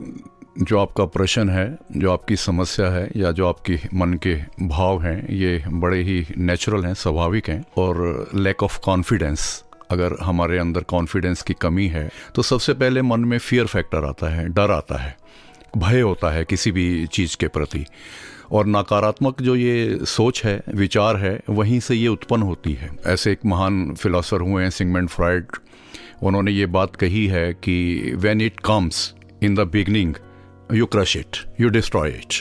जो 0.59 0.79
आपका 0.79 1.05
प्रश्न 1.05 1.49
है, 1.49 1.77
जो 1.97 2.11
आपकी 2.11 2.35
समस्या 2.35 2.87
है, 2.89 3.09
या 3.15 3.31
जो 3.31 3.47
आपकी 3.47 3.77
मन 3.93 4.13
के 4.23 4.33
भाव 4.61 5.01
हैं, 5.03 5.29
ये 5.29 5.63
बड़े 5.69 6.01
ही 6.03 6.25
नेचुरल 6.37 6.85
हैं, 6.85 6.93
स्वाभाविक 6.93 7.49
हैं, 7.49 7.63
और 7.77 8.29
लैक 8.35 8.63
ऑफ़ 8.63 8.79
कॉन्फिडेंस 8.85 9.63
अगर 9.91 10.15
हमारे 10.21 10.57
अंदर 10.57 10.83
कॉन्फिडेंस 10.83 11.41
की 11.41 11.53
कमी 11.53 11.87
है 11.87 12.09
तो 12.35 12.41
सबसे 12.41 12.73
पहले 12.73 13.01
मन 13.01 13.19
में 13.19 13.37
फियर 13.37 13.65
फैक्टर 13.65 14.05
आता 14.05 14.29
है, 14.29 14.47
डर 14.49 14.71
आता 14.71 14.97
है, 14.97 15.15
भय 15.77 16.01
होता 16.01 16.31
है 16.31 16.43
किसी 16.45 16.71
भी 16.71 17.05
चीज़ 17.07 17.37
के 17.37 17.47
प्रति, 17.47 17.85
और 18.51 18.67
नकारात्मक 18.67 19.41
जो 19.41 19.55
ये 19.55 19.99
सोच 20.05 20.43
है, 20.45 20.61
विचार 20.75 21.17
है, 21.17 21.39
वहीं 21.49 21.79
से 21.79 21.95
ये 21.95 22.07
उत्पन्न 22.07 22.43
होती 22.43 22.73
है। 22.73 22.89
ऐसे 23.05 23.31
एक 23.31 23.45
महान 23.45 23.93
फिलोसफर 23.93 24.41
हुए 24.41 24.63
हैं 24.63 24.69
सिगमेंट 24.69 25.09
फ्राइड 25.09 25.57
उन्होंने 26.23 26.51
ये 26.51 26.65
बात 26.65 26.95
कही 26.95 27.25
है 27.27 27.51
कि 27.53 28.13
when 28.15 28.41
it 28.41 28.59
comes 28.59 29.13
in 29.43 29.55
the 29.55 29.67
beginning 29.71 30.13
you 30.73 30.85
crush 30.85 31.15
it 31.17 31.37
you 31.61 31.69
destroy 31.69 32.09
it 32.09 32.33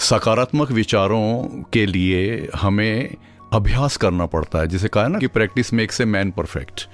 सकारात्मक 0.00 0.70
विचारों 0.70 1.48
के 1.72 1.84
लिए 1.86 2.48
हमें 2.56 3.14
अभ्यास 3.52 3.96
करना 3.96 4.26
पड़ता 4.26 4.58
है। 4.58 4.66
जिसे 4.66 4.88
कहा 4.88 5.02
है 5.04 5.10
ना 5.10 5.18
कि 5.18 5.26
practice 5.26 5.72
makes 5.72 6.00
a 6.00 6.04
man 6.04 6.30
perfect 6.30 6.88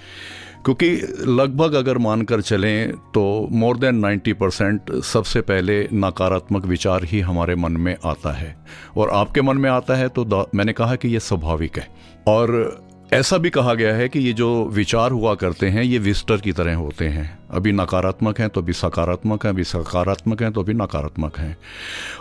क्योंकि 0.65 0.91
लगभग 1.27 1.75
अगर 1.75 1.99
मानकर 1.99 2.41
चलें 2.41 2.93
तो 3.15 3.49
मोर 3.53 3.77
देन 3.77 4.01
90 4.01 4.33
परसेंट 4.33 4.93
सबसे 5.03 5.41
पहले 5.41 5.89
नकारात्मक 5.95 6.67
विचार 6.67 7.05
ही 7.05 7.21
हमारे 7.21 7.55
मन 7.55 7.73
में 7.73 7.97
आता 8.05 8.33
है। 8.33 8.57
और 8.97 9.11
आपके 9.11 9.43
मन 9.43 9.57
में 9.57 9.71
आता 9.71 9.97
है 9.97 10.09
तो 10.09 10.49
मैंने 10.55 10.73
कहा 10.73 10.97
कि 10.97 11.09
ये 11.09 11.21
स्वाभाविक 11.21 11.79
है। 11.79 11.89
और 12.29 12.90
ऐसा 13.13 13.39
भी 13.39 13.51
कहा 13.51 13.75
गया 13.75 13.95
है 13.95 14.09
कि 14.09 14.19
ये 14.19 14.33
जो 14.33 14.65
विचार 14.65 15.11
हुआ 15.11 15.35
करते 15.35 15.69
हैं, 15.69 15.83
ये 15.83 15.99
विस्टर 15.99 16.37
की 16.37 16.53
तरह 16.53 16.75
होते 16.75 17.05
हैं। 17.05 17.39
अभी 17.51 17.73
नकारात्मक 17.73 18.39
हैं 18.41 18.49
तो 18.49 18.61
अभी 18.61 18.73
सकारात्मक 18.73 19.45
हैं, 19.45 19.53
अभी 19.53 19.65
सकारात्मक 19.65 20.43
हैं 20.43 20.53
तो 20.53 20.63
अभी 20.63 20.75
नकारात्मक 20.75 21.39
हैं। 21.39 21.57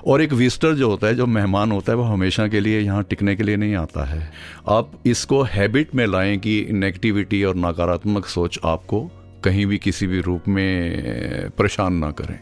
और 0.07 0.21
एक 0.21 0.33
विस्टर 0.33 0.73
जो 0.73 0.89
होता 0.89 1.07
है, 1.07 1.15
जो 1.15 1.25
मेहमान 1.25 1.71
होता 1.71 1.91
है, 1.91 1.97
वो 1.97 2.03
हमेशा 2.03 2.47
के 2.47 2.59
लिए 2.59 2.79
यहाँ 2.79 3.03
टिकने 3.03 3.35
के 3.35 3.43
लिए 3.43 3.55
नहीं 3.55 3.75
आता 3.75 4.05
है। 4.05 4.31
आप 4.69 4.91
इसको 5.05 5.41
हैबिट 5.43 5.95
में 5.95 6.05
लाएँ 6.07 6.37
कि 6.37 6.67
नेगेटिविटी 6.71 7.43
और 7.43 7.55
नकारात्मक 7.55 8.25
सोच 8.25 8.59
आपको 8.65 9.01
कहीं 9.43 9.65
भी 9.65 9.77
किसी 9.77 10.07
भी 10.07 10.21
रूप 10.21 10.47
में 10.47 11.49
परेशान 11.49 11.93
ना 11.93 12.11
करें। 12.11 12.39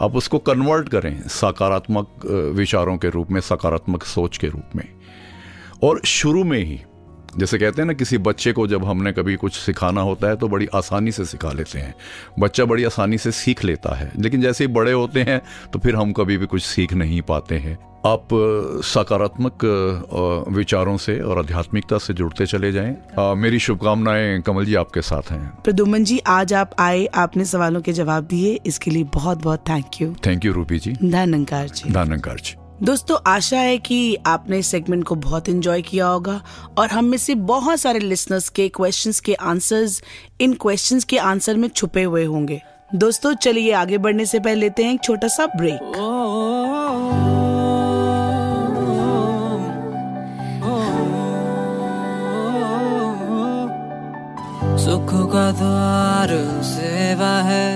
आप 0.00 0.16
उसको 0.16 0.38
कन्वर्ट 0.38 0.88
करें 0.88 1.22
सकारात्मक 1.22 2.26
विचारों 2.54 2.96
के 2.96 3.10
रूप 3.10 3.30
में, 3.30 3.40
सकारात्मक 3.40 4.04
सोच 4.04 4.38
के 4.38 4.46
रूप 4.46 4.76
में। 4.76 4.88
और 5.82 6.00
शुरू 6.04 6.44
में 6.44 6.58
ही 6.58 6.80
जैसे 7.36 7.58
कहते 7.58 7.82
हैं 7.82 7.86
ना 7.86 7.92
किसी 7.92 8.18
बच्चे 8.20 8.52
को 8.52 8.66
जब 8.66 8.84
हमने 8.84 9.12
कभी 9.12 9.34
कुछ 9.36 9.56
सिखाना 9.56 10.00
होता 10.02 10.28
है 10.28 10.36
तो 10.36 10.48
बड़ी 10.48 10.68
आसानी 10.74 11.12
से 11.12 11.24
सिखा 11.24 11.52
लेते 11.52 11.78
हैं। 11.78 11.94
बच्चा 12.38 12.64
बड़ी 12.64 12.84
आसानी 12.84 13.18
से 13.18 13.32
सीख 13.32 13.64
लेता 13.64 13.94
है 13.96 14.10
लेकिन 14.18 14.40
जैसे 14.40 14.64
ही 14.64 14.72
बड़े 14.72 14.92
होते 14.92 15.22
हैं 15.22 15.40
तो 15.72 15.78
फिर 15.78 15.96
हम 15.96 16.12
कभी 16.12 16.38
भी 16.38 16.46
कुछ 16.46 16.62
सीख 16.64 16.92
नहीं 16.94 17.20
पाते 17.22 17.58
हैं। 17.58 17.76
आप 18.06 18.28
सकारात्मक 18.84 19.64
विचारों 20.48 20.96
से 20.96 21.18
और 21.20 21.38
आध्यात्मिकता 21.38 21.98
से 21.98 22.14
जुड़ते 22.14 22.46
चले 22.46 22.70
जाएँ। 22.72 22.94
मेरी 23.36 23.58
शुभकामनाएँ 23.58 24.40
कमल 24.42 24.64
जी 24.64 24.74
आपके 24.74 25.02
साथ 25.02 25.30
हैं। 25.30 25.50
प्रदुमन 25.64 26.04
जी 26.04 26.18
आज 26.28 26.54
आप 26.54 26.76
आए 26.78 27.04
आपने 27.16 27.44
सवालों 27.44 27.80
के 27.80 27.92
जवाब 27.92 28.26
दिए 28.26 28.58
इसके 28.66 28.90
लिए 28.90 29.04
बहुत 29.14 29.42
बहुत 29.42 29.68
थैंक 29.68 30.00
यू 30.00 30.14
थैंक 30.26 30.44
यू 30.44 30.52
रूपी 30.52 30.78
जी। 30.78 30.92
धन्यकार 30.94 31.68
जी। 31.68 31.90
धन्यकार 31.90 32.40
जी। 32.40 32.54
दोस्तों, 32.82 33.16
आशा 33.26 33.58
है 33.58 33.78
कि 33.78 34.16
आपने 34.26 34.58
इस 34.58 34.66
सेगमेंट 34.66 35.02
को 35.04 35.14
बहुत 35.14 35.48
एंजॉय 35.48 35.82
किया 35.82 36.06
होगा 36.06 36.40
और 36.78 36.88
हम 36.88 37.04
में 37.04 37.16
से 37.18 37.34
बहुत 37.34 37.80
सारे 37.80 37.98
लिसनर्स 37.98 38.48
के 38.48 38.68
क्वेश्चंस 38.68 39.20
के 39.20 39.34
आंसर्स 39.34 40.02
इन 40.40 40.52
क्वेश्चंस 40.54 41.04
के 41.04 41.18
आंसर 41.18 41.56
में 41.56 41.68
छुपे 41.68 42.02
हुए 42.02 42.24
होंगे। 42.24 42.60
दोस्तों, 42.94 43.34
चलिए 43.34 43.72
आगे 43.72 43.98
बढ़ने 43.98 44.26
से 44.26 44.38
पहले 44.38 44.60
लेते 44.60 44.84
हैं 44.84 44.94
एक 44.94 45.02
छोटा 45.04 45.28
सा 45.28 45.46
ब्रेक 45.46 45.80
सुख 54.78 55.10
का 55.32 55.50
द्वार 55.52 56.36
सेवा 56.64 57.34
है, 57.42 57.66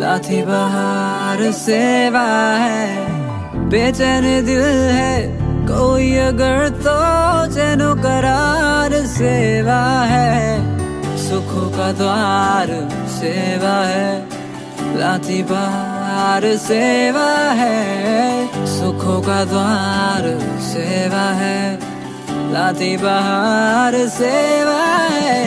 लाठी 0.00 0.42
बहार 0.42 1.50
सेवा 1.52 2.26
है। 2.56 3.19
बेचैन 3.70 4.24
दिल 4.46 4.62
है, 4.90 5.16
कोई 5.66 6.14
अगर 6.18 6.68
तो 6.76 6.94
चैनो 7.54 7.94
करार 7.94 8.92
सेवा 9.06 9.82
है। 10.04 11.18
सुखों 11.18 11.68
का 11.70 11.90
द्वार 11.92 12.68
सेवा 13.10 13.74
है 13.86 14.98
लाती 14.98 15.42
बहार 15.42 16.44
सेवा 16.56 17.28
है। 17.52 18.66
सुखों 18.66 19.20
का 19.22 19.44
द्वार 19.44 20.26
सेवा 20.62 21.26
है 21.32 21.78
लाती 22.52 22.96
बहार 22.96 23.96
सेवा 24.08 24.80
है 25.08 25.38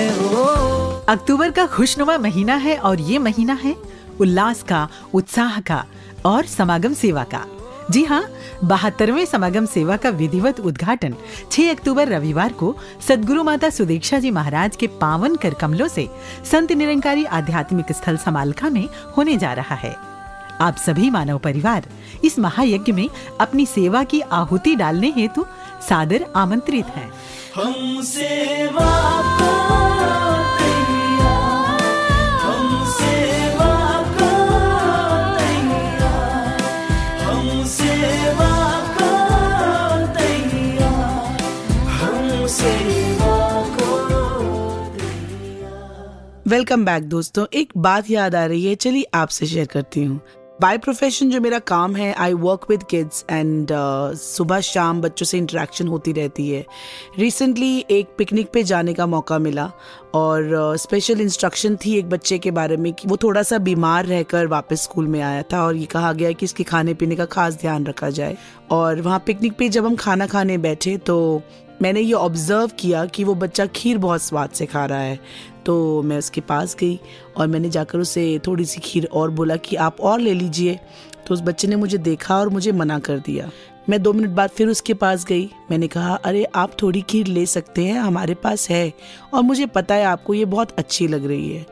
अक्टूबर 1.10 1.52
का 1.52 1.66
खुशनुमा 1.68 2.18
महीना 2.18 2.56
है 2.58 2.78
और 2.78 3.02
ये 3.02 3.18
महीना 3.20 3.54
है 3.54 3.76
उल्लास 4.20 4.64
का, 4.64 4.88
उत्साह 5.14 5.60
का 5.60 5.84
और 6.26 6.46
समागम 6.46 6.94
सेवा 6.94 7.24
का। 7.24 7.46
जी 7.92 8.04
हाँ 8.04 8.24
बहत्तरवें 8.64 9.26
समागम 9.26 9.66
सेवा 9.66 9.98
का 9.98 10.10
विधिवत 10.10 10.60
उद्घाटन 10.60 11.16
6 11.52 11.70
अक्टूबर 11.70 12.08
रविवार 12.08 12.54
को 12.54 12.76
सदगुरु 13.08 13.44
माता 13.44 13.70
सुदीक्षा 13.70 14.20
जी 14.20 14.32
महाराज 14.32 14.76
के 14.76 14.88
पावन 14.88 15.36
कर 15.36 15.54
कमलों 15.54 15.88
से 15.88 16.10
संत 16.52 16.72
निरंकारी 16.72 17.26
आध्यात्मिक 17.26 17.92
स्थल 17.92 18.18
समालखा 18.18 18.70
में 18.70 18.88
होने 19.18 19.38
जा 19.38 19.54
रहा 19.54 19.76
है। 19.76 19.96
आप 20.62 20.76
सभी 20.76 21.10
मानव 21.10 21.38
परिवार 21.38 21.86
इस 22.24 22.40
महायज्ञ 22.40 22.92
में 22.92 23.10
अपनी 23.42 23.66
सेवा 23.66 24.04
की 24.04 24.22
आहुति 24.22 24.76
डालने 24.76 25.14
हेतु 25.16 25.46
सादर 25.90 26.26
आमंत्रित 26.36 26.86
हैं। 26.86 27.12
हम 27.56 28.02
सेवा 28.02 28.90
को 29.42 30.33
वेलकम 46.54 46.84
बैक 46.86 47.04
दोस्तों। 47.04 47.46
एक 47.54 47.72
बात 47.78 48.10
याद 48.10 48.36
आ 48.36 48.46
रही 48.46 48.66
है 48.66 48.74
चलिए 48.76 49.06
आपसे 49.14 49.46
शेयर 49.46 49.68
करती 49.68 50.04
हूँ। 50.04 50.20
बाय 50.62 50.78
प्रोफेशन 50.78 51.30
जो 51.30 51.40
मेरा 51.42 51.60
काम 51.60 51.96
है 51.96 52.12
I 52.14 52.34
work 52.34 52.66
with 52.70 52.84
kids 52.84 53.24
and 53.30 53.72
सुबह 54.18 54.60
शाम 54.60 55.02
बच्चों 55.02 55.26
से 55.26 55.38
इंटरेक्शन 55.38 55.88
होती 55.88 56.12
रहती 56.12 56.50
है। 56.50 56.64
रिसेंटली 57.20 57.86
एक 57.92 58.14
पिकनिक 58.18 58.52
पे 58.54 58.64
जाने 58.64 58.94
का 58.94 59.06
मौका 59.06 59.40
मिला 59.40 59.66
और 60.14 60.78
स्पेशल 60.78 61.16
uh, 61.16 61.22
इंस्ट्रक्शन 61.22 61.76
थी 61.76 61.98
एक 61.98 62.10
बच्चे 62.10 62.38
के 62.38 62.52
बारे 62.52 62.78
में 62.78 62.92
कि 62.94 63.08
वो 63.08 63.18
थोड़ा 63.18 63.44
सा 63.44 63.58
बीमार 63.60 64.06
रहकर 64.06 64.48
वापस 64.48 64.84
स्कूल 64.84 65.08
में 65.08 65.22
आया 65.22 65.42
था 65.54 65.64
और 65.66 65.76
ये 65.76 65.86
कहा 65.86 66.14
गया 66.14 66.32
कि 66.32 66.46
इसके 66.46 66.64
खाने 66.64 66.94
पीने 66.94 67.16
का 67.16 67.26
खास 67.26 67.58
ध्यान 67.62 67.86
रखा 67.86 68.10
जाए। 68.10 68.38
और 68.72 69.02
वहाँ 69.02 69.24
पिकनिक 69.26 69.58
पे 69.58 69.70
जब 69.70 69.86
हम 69.86 69.96
खाना 69.96 70.28
खाने 70.28 70.58
बैठे 70.60 70.98
तो 70.98 71.42
मैंने 71.82 72.02
ये 72.02 72.14
ऑब्ज़र्व 72.14 72.72
किया 72.80 73.06
कि 73.06 73.24
वो 73.24 73.34
बच्चा 73.36 73.66
खीर 73.66 73.98
बहुत 73.98 74.22
स्वाद 74.22 74.50
से 74.50 74.66
खा 74.66 74.86
रहा 74.86 75.00
है। 75.00 75.20
तो 75.66 76.02
मैं 76.02 76.18
उसके 76.18 76.42
पास 76.42 76.76
गई 76.76 77.00
और 77.38 77.48
मैंने 77.48 77.70
जाकर 77.70 78.00
उसे 78.00 78.40
थोड़ी 78.48 78.66
सी 78.66 78.80
खीर 78.80 79.10
और 79.14 79.32
बोला 79.32 79.56
कि 79.56 79.76
आप 79.76 80.02
और 80.02 80.20
ले 80.20 80.34
लीजिए। 80.34 80.80
तो 81.28 81.34
उस 81.34 81.42
बच्चे 81.42 81.68
ने 81.68 81.76
मुझे 81.76 81.98
देखा 81.98 82.38
और 82.38 82.50
मुझे 82.50 82.72
मना 82.72 83.00
कर 83.00 83.18
दिया। 83.18 83.52
मैं 83.90 84.04
दो 84.04 84.14
मिनट 84.14 84.30
बाद 84.30 84.50
फिर 84.50 84.68
उसके 84.68 84.94
पास 84.94 85.26
गई। 85.26 85.50
मैंने 85.72 85.88
कहा, 85.88 86.16
अरे, 86.16 86.44
आप 86.44 86.72
थोड़ी 86.82 87.02
खीर 87.02 87.28
ले 87.28 87.46
सकते 87.46 87.86
हैं, 87.86 88.00
हमारे 88.00 88.34
पास 88.34 88.70
है 88.70 88.94
और 89.34 89.42
मुझे 89.42 89.66
पता 89.66 89.96
है 89.96 90.04
आपको 90.04 90.34
ये 90.34 90.46
बहुत 90.46 90.72
अच्छी 90.72 91.08
लग 91.08 91.26
रही 91.26 91.52
है। 91.56 91.66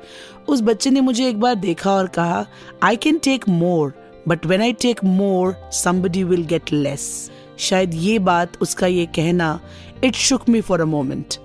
उस 0.49 0.62
बच्चे 0.62 0.89
ने 0.89 1.01
मुझे 1.01 1.30
एक 1.30 1.39
बार 1.39 1.56
देखा 1.56 1.91
और 1.91 2.08
कहा 2.08 2.45
I 2.84 2.95
can 2.95 3.17
take 3.17 3.49
more 3.49 3.93
but 4.27 4.45
when 4.45 4.62
I 4.62 4.73
take 4.73 5.04
more 5.04 5.56
somebody 5.84 6.23
will 6.23 6.43
get 6.43 6.73
less 6.73 7.32
शायद 7.58 7.93
ये 7.93 8.19
बात 8.19 8.51
उसका 8.62 8.88
ये 8.88 9.06
कहना 9.06 9.60
it 10.04 10.15
shook 10.15 10.49
me 10.49 10.62
for 10.62 10.82
a 10.82 10.86
moment 10.86 11.36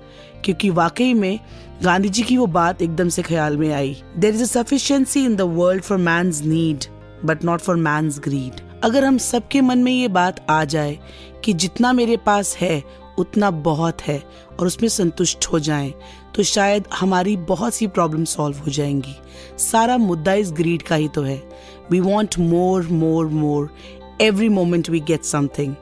क्योंकि 0.46 0.70
वाकई 0.70 1.14
में 1.14 1.40
गांधी 1.82 2.08
जी 2.08 2.22
की 2.22 2.36
वो 2.36 2.46
बात 2.46 2.82
एकदम 2.82 3.08
से 3.08 3.22
ख्याल 3.22 3.56
में 3.56 3.72
आई। 3.72 4.02
There 4.18 4.34
is 4.34 4.42
a 4.42 4.46
sufficiency 4.46 5.24
in 5.24 5.36
the 5.36 5.40
world 5.40 5.82
for 5.82 5.98
man's 5.98 6.24
need 6.24 6.84
but 7.24 7.44
not 7.44 7.60
for 7.60 7.76
man's 7.76 8.20
greed 8.20 8.52
अगर 8.84 9.04
हम 9.04 9.18
सबके 9.18 9.60
मन 9.60 9.78
में 9.78 9.92
ये 9.92 10.08
बात 10.08 10.46
आ 10.50 10.64
जाए 10.64 10.98
कि 11.44 11.52
जितना 11.52 11.92
मेरे 11.92 12.16
पास 12.16 12.56
है 12.56 12.84
उतना 13.18 13.50
बहुत 13.50 14.02
है 14.02 14.22
और 14.60 14.66
उसमें 14.66 14.88
संतुष्ट 14.88 15.46
हो 15.46 15.58
जाएँ 15.58 15.94
तो 16.34 16.42
शायद 16.42 16.84
हमारी 16.94 17.36
बहुत 17.36 17.74
सी 17.74 17.86
प्रॉब्लम 17.86 18.24
सॉल्व 18.24 18.56
हो 18.56 18.70
जाएँगी। 18.70 19.14
सारा 19.58 19.96
मुद्दा 19.96 20.34
इस 20.34 20.52
ग्रीड 20.52 20.82
का 20.82 20.94
ही 20.94 21.08
तो 21.08 21.22
है। 21.22 21.42
We 21.90 22.00
want 22.00 22.38
more 22.38 22.86
more 22.86 23.26
more 23.26 23.74
every 24.20 24.48
moment 24.48 24.88
we 24.88 25.00
get 25.10 25.24
something. 25.24 25.74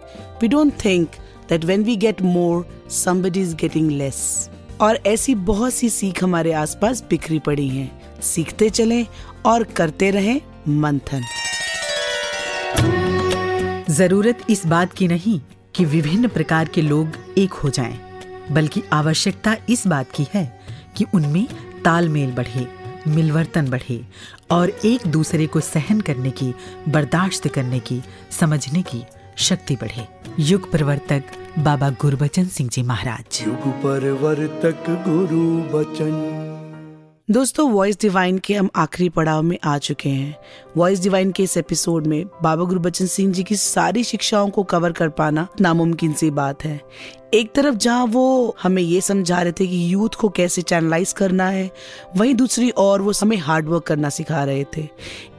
We 0.43 0.49
don't 0.49 0.75
think 0.87 1.09
that 1.49 1.65
when 1.65 1.85
we 1.85 1.97
get 1.97 2.23
more, 2.23 2.67
somebody 2.89 3.41
is 3.41 3.55
getting 3.55 3.89
less. 3.99 4.51
और 4.81 4.99
ऐसी 5.07 5.35
बहुत 5.35 5.73
सी 5.75 5.91
सीख 5.91 6.23
हमारे 6.25 6.53
आसपास 6.53 7.03
बिखरी 7.11 7.39
पड़ी 7.39 7.69
हैं। 7.69 8.21
सीखते 8.23 8.71
चलें 8.71 9.07
और 9.47 9.63
करते 9.63 10.11
रहें 10.11 10.41
मंथन। 10.69 11.25
ज़रूरत 13.91 14.41
इस 14.51 14.67
बात 14.67 14.93
की 14.93 15.09
नहीं 15.09 15.41
कि 15.75 15.85
विभिन्न 15.85 16.29
प्रकार 16.29 16.69
के 16.69 16.83
लोग 16.83 17.09
एक 17.39 17.53
हो 17.53 17.71
जाएँ, 17.71 17.99
बल्कि 18.51 18.83
आवश्यकता 18.93 19.57
इस 19.69 19.87
बात 19.87 20.11
की 20.11 20.27
है 20.35 20.61
कि 20.97 21.05
उनमें 21.15 21.47
तालमेल 21.85 22.33
बढ़े 22.33 22.67
मिलवर्तन 23.09 23.69
बढ़े 23.69 24.01
और 24.51 24.71
एक 24.85 25.07
दूसरे 25.07 25.47
को 25.47 25.61
सहन 25.61 26.01
करने 26.01 26.31
की 26.31 26.55
बर्दाश्त 26.89 27.49
करने 27.49 27.81
की 27.81 28.03
समझने 28.31 28.83
की 28.83 29.03
शक्ति 29.37 29.77
बढ़े। 29.77 30.07
युग 30.41 30.71
प्रवर्तक 30.71 31.25
बाबा 31.59 31.91
गुरबचन 31.91 32.45
सिंह 32.45 32.71
जी 32.73 32.83
महाराज। 32.83 33.45
युग 33.47 33.57
परवर्तक 33.57 34.85
गुरु 34.89 35.63
बचन। 35.73 36.54
दोस्तों 37.29 37.69
वॉइस 37.71 37.99
डिवाइन 38.01 38.39
के 38.39 38.55
हम 38.55 38.69
आखिरी 38.77 39.09
पड़ाव 39.09 39.43
में 39.43 39.57
आ 39.65 39.77
चुके 39.79 40.09
हैं। 40.09 40.37
वॉइस 40.77 41.01
डिवाइन 41.03 41.31
के 41.33 41.43
इस 41.43 41.57
एपिसोड 41.57 42.07
में 42.07 42.25
बाबा 42.43 42.65
गुरबचन 42.65 43.07
सिंह 43.07 43.33
जी 43.33 43.43
की 43.43 43.57
सारी 43.57 44.03
शिक्षाओं 44.05 44.51
को 44.51 44.63
कवर 44.63 44.93
कर 44.93 45.09
पाना 45.09 45.47
नामुमकिन 45.61 46.13
सी 46.13 46.31
बात 46.31 46.65
है। 46.65 46.81
एक 47.35 47.53
तरफ़ 47.55 47.75
जहाँ 47.75 48.05
वो 48.07 48.57
हमें 48.63 48.83
ये 48.83 49.01
समझा 49.01 49.41
रहे 49.43 49.53
थे 49.53 49.67
कि 49.67 49.93
यूथ 49.93 50.15
को 50.15 50.29
कैसे 50.29 50.63
चैनलाइज 50.63 51.13
करना 51.13 51.47
है, 51.47 51.71
वहीं 52.17 52.35
दूसरी 52.35 52.71
ओर 52.71 53.03
वो 53.03 53.13
हमें 53.21 53.37
हार्ड 53.37 53.69
वर्क 53.69 53.83
करना 53.83 54.09
सिखा 54.09 54.43
रहे 54.45 54.65
थे। 54.77 54.89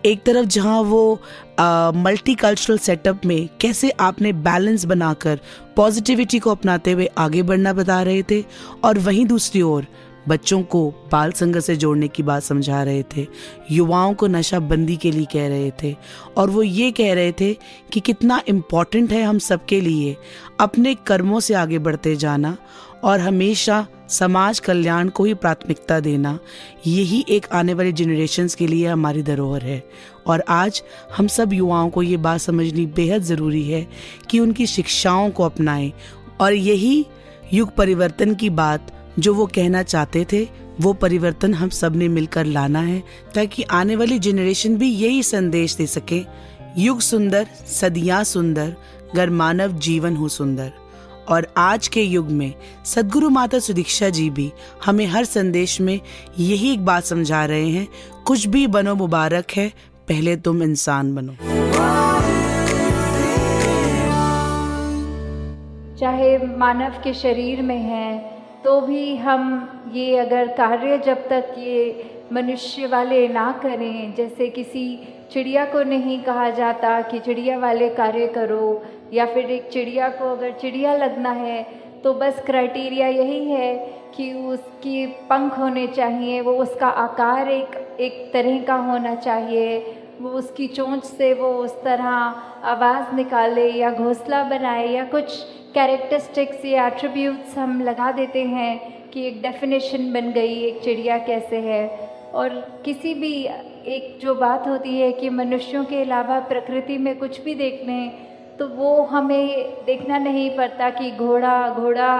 एक 0.05 0.23
तरफ़ 0.23 0.47
जहाँ 0.47 0.81
वो 0.81 1.13
मल्टी 1.59 2.35
कल्चरल 2.35 2.77
सेटअप 2.77 3.25
में 3.25 3.47
कैसे 3.61 3.89
आपने 3.99 4.33
बैलेंस 4.33 4.85
बनाकर 4.85 5.39
पॉजिटिविटी 5.75 6.39
को 6.39 6.51
अपनाते 6.51 6.91
हुए 6.91 7.09
आगे 7.17 7.43
बढ़ना 7.43 7.73
बता 7.73 8.01
रहे 8.01 8.23
थे, 8.23 8.43
और 8.83 8.99
वहीं 8.99 9.25
दूसरी 9.25 9.61
ओर 9.61 9.87
बच्चों 10.27 10.61
को 10.63 10.89
बाल 11.11 11.31
संघ 11.31 11.57
से 11.59 11.75
जोड़ने 11.75 12.07
की 12.07 12.23
बात 12.23 12.43
समझा 12.43 12.83
रहे 12.83 13.03
थे, 13.15 13.27
युवाओं 13.71 14.13
को 14.13 14.27
नशा 14.27 14.59
बंदी 14.59 14.95
के 14.95 15.11
लिए 15.11 15.25
कह 15.25 15.47
रहे 15.47 15.71
थे, 15.83 15.95
और 16.37 16.49
वो 16.49 16.63
ये 16.63 16.91
कह 16.91 17.13
रहे 17.13 17.31
थे 17.31 17.53
कि 17.93 17.99
कितना 17.99 18.41
इम्पोर्टेंट 18.47 19.11
है 19.11 19.23
हम 19.23 19.39
सबके 19.39 19.81
लिए 19.81 20.15
अपने 20.59 20.95
कर्मों 20.95 21.39
से 21.39 21.53
आगे 21.53 21.79
बढ़ते 21.79 22.15
जाना 22.15 22.57
और 23.03 23.19
हमेशा 23.19 23.85
समाज 24.09 24.59
कल्याण 24.59 25.09
को 25.09 25.23
ही 25.23 25.33
प्राथमिकता 25.33 25.99
देना। 25.99 26.37
यही 26.87 27.25
एक 27.29 27.45
आने 27.53 27.73
वाली 27.73 27.91
जनरेशन्स 27.91 28.55
के 28.55 28.67
लिए 28.67 28.87
हमारी 28.87 29.23
धरोहर 29.23 29.61
है। 29.61 29.83
और 30.27 30.43
आज 30.49 30.83
हम 31.17 31.27
सब 31.27 31.53
युवाओं 31.53 31.89
को 31.89 32.03
ये 32.03 32.17
बात 32.17 32.39
समझनी 32.39 32.85
बेहद 32.85 33.21
ज़रूरी 33.21 33.63
है 33.63 33.87
कि 34.29 34.39
उनकी 34.39 34.65
शिक्षाओं 34.65 35.29
को 35.29 35.43
अपनाएँ 35.43 35.91
और 36.41 36.53
यही 36.53 37.05
युग 37.53 37.75
परिवर्तन 37.75 38.35
की 38.35 38.49
बात 38.49 38.91
जो 39.19 39.33
वो 39.33 39.45
कहना 39.45 39.83
चाहते 39.83 40.25
थे, 40.33 40.47
वो 40.81 40.93
परिवर्तन 40.93 41.53
हम 41.53 41.69
सबने 41.69 42.07
मिलकर 42.07 42.45
लाना 42.45 42.79
है, 42.79 43.03
ताकि 43.35 43.63
आने 43.63 43.95
वाली 43.95 44.19
जनरेशन 44.19 44.77
भी 44.77 44.89
यही 44.89 45.23
संदेश 45.23 45.75
दे 45.75 45.85
सके, 45.85 46.21
युग 46.77 46.99
सुंदर, 46.99 47.47
सदियाँ 47.65 48.23
सुंदर, 48.23 48.75
गर 49.15 49.29
मानव 49.29 49.71
जीवन 49.71 50.15
हो 50.15 50.27
सुंदर। 50.27 50.71
और 51.29 51.47
आज 51.57 51.87
के 51.87 52.01
युग 52.01 52.31
में, 52.31 52.53
सदगुरु 52.85 53.29
माता 53.29 53.59
सुदीक्षा 53.59 54.09
जी 54.09 54.29
भी 54.29 54.51
हमें 54.85 55.05
हर 55.05 55.25
संदेश 55.25 55.81
में 55.81 55.99
यही 56.39 56.73
एक 56.73 56.85
बात 56.85 57.03
समझा 57.03 57.45
रहे 57.45 57.69
हैं, 57.69 57.87
कुछ 58.25 58.47
भी 58.47 58.67
बनो 58.67 58.95
मुबारक 58.95 59.45
है, 59.55 59.71
पहले 60.07 60.35
तुम 60.35 60.63
इंसान 60.63 61.15
बनो। 61.15 61.33
चाहे 65.99 66.37
मानव 66.37 66.91
के 67.03 67.13
शरीर 67.13 67.61
में 67.61 67.79
है 67.79 68.34
तो 68.65 68.79
भी 68.81 69.15
हम 69.15 69.41
ये 69.93 70.17
अगर 70.17 70.47
कार्य 70.47 70.97
जब 70.97 71.27
तक 71.29 71.53
ये 71.57 72.27
मनुष्य 72.33 72.87
वाले 72.87 73.27
ना 73.27 73.51
करें, 73.63 74.13
जैसे 74.15 74.47
किसी 74.49 74.85
चिड़िया 75.31 75.65
को 75.65 75.83
नहीं 75.83 76.19
कहा 76.23 76.49
जाता 76.49 77.01
कि 77.01 77.19
चिड़िया 77.19 77.57
वाले 77.59 77.89
कार्य 77.89 78.27
करो, 78.27 78.83
या 79.13 79.25
फिर 79.25 79.51
एक 79.51 79.69
चिड़िया 79.69 80.07
को 80.09 80.31
अगर 80.31 80.51
चिड़िया 80.51 80.95
लगना 80.95 81.31
है 81.31 81.61
तो 82.03 82.13
बस 82.13 82.41
क्राइटेरिया 82.45 83.07
यही 83.07 83.43
है 83.45 83.75
कि 84.15 84.31
उसकी 84.33 85.05
पंख 85.29 85.57
होने 85.59 85.85
चाहिए, 85.87 86.41
वो 86.41 86.53
उसका 86.53 86.87
आकार 86.87 87.49
एक 87.49 87.97
एक 87.99 88.29
तरह 88.33 88.61
का 88.63 88.75
होना 88.83 89.13
चाहिए, 89.17 89.77
वो 90.21 90.29
उसकी 90.29 90.67
चोंच 90.67 91.03
से 91.03 91.33
वो 91.33 91.53
उस 91.55 91.81
तरह 91.83 92.09
आवाज़ 92.65 93.15
निकाले 93.15 93.69
या 93.71 93.91
घोंसला 93.91 94.43
बनाए 94.43 94.87
या 94.87 95.03
कुछ 95.05 95.45
कैरेक्टरिस्टिक्स 95.75 96.65
या 96.65 96.85
एट्रीब्यूट्स 96.87 97.57
हम 97.57 97.81
लगा 97.81 98.11
देते 98.11 98.43
हैं 98.45 99.09
कि 99.11 99.25
एक 99.27 99.41
डेफिनेशन 99.41 100.11
बन 100.13 100.31
गई, 100.31 100.53
एक 100.59 100.81
चिड़िया 100.83 101.17
कैसे 101.17 101.59
है। 101.61 101.87
और 102.33 102.49
किसी 102.85 103.13
भी 103.13 103.33
एक 103.87 104.17
जो 104.21 104.35
बात 104.35 104.67
होती 104.67 104.99
है 104.99 105.11
कि 105.11 105.29
मनुष्यों 105.29 105.83
के 105.85 106.01
अलावा 106.01 106.39
प्रकृति 106.49 106.97
में 106.97 107.17
कुछ 107.17 107.39
भी 107.43 107.55
देख 107.55 107.81
लें 107.87 108.11
तो 108.57 108.67
वो 108.67 109.01
हमें 109.03 109.47
देखना 109.85 110.17
नहीं 110.17 110.49
पड़ता 110.57 110.89
कि 110.89 111.09
घोड़ा 111.11 111.57
घोड़ा 111.69 112.11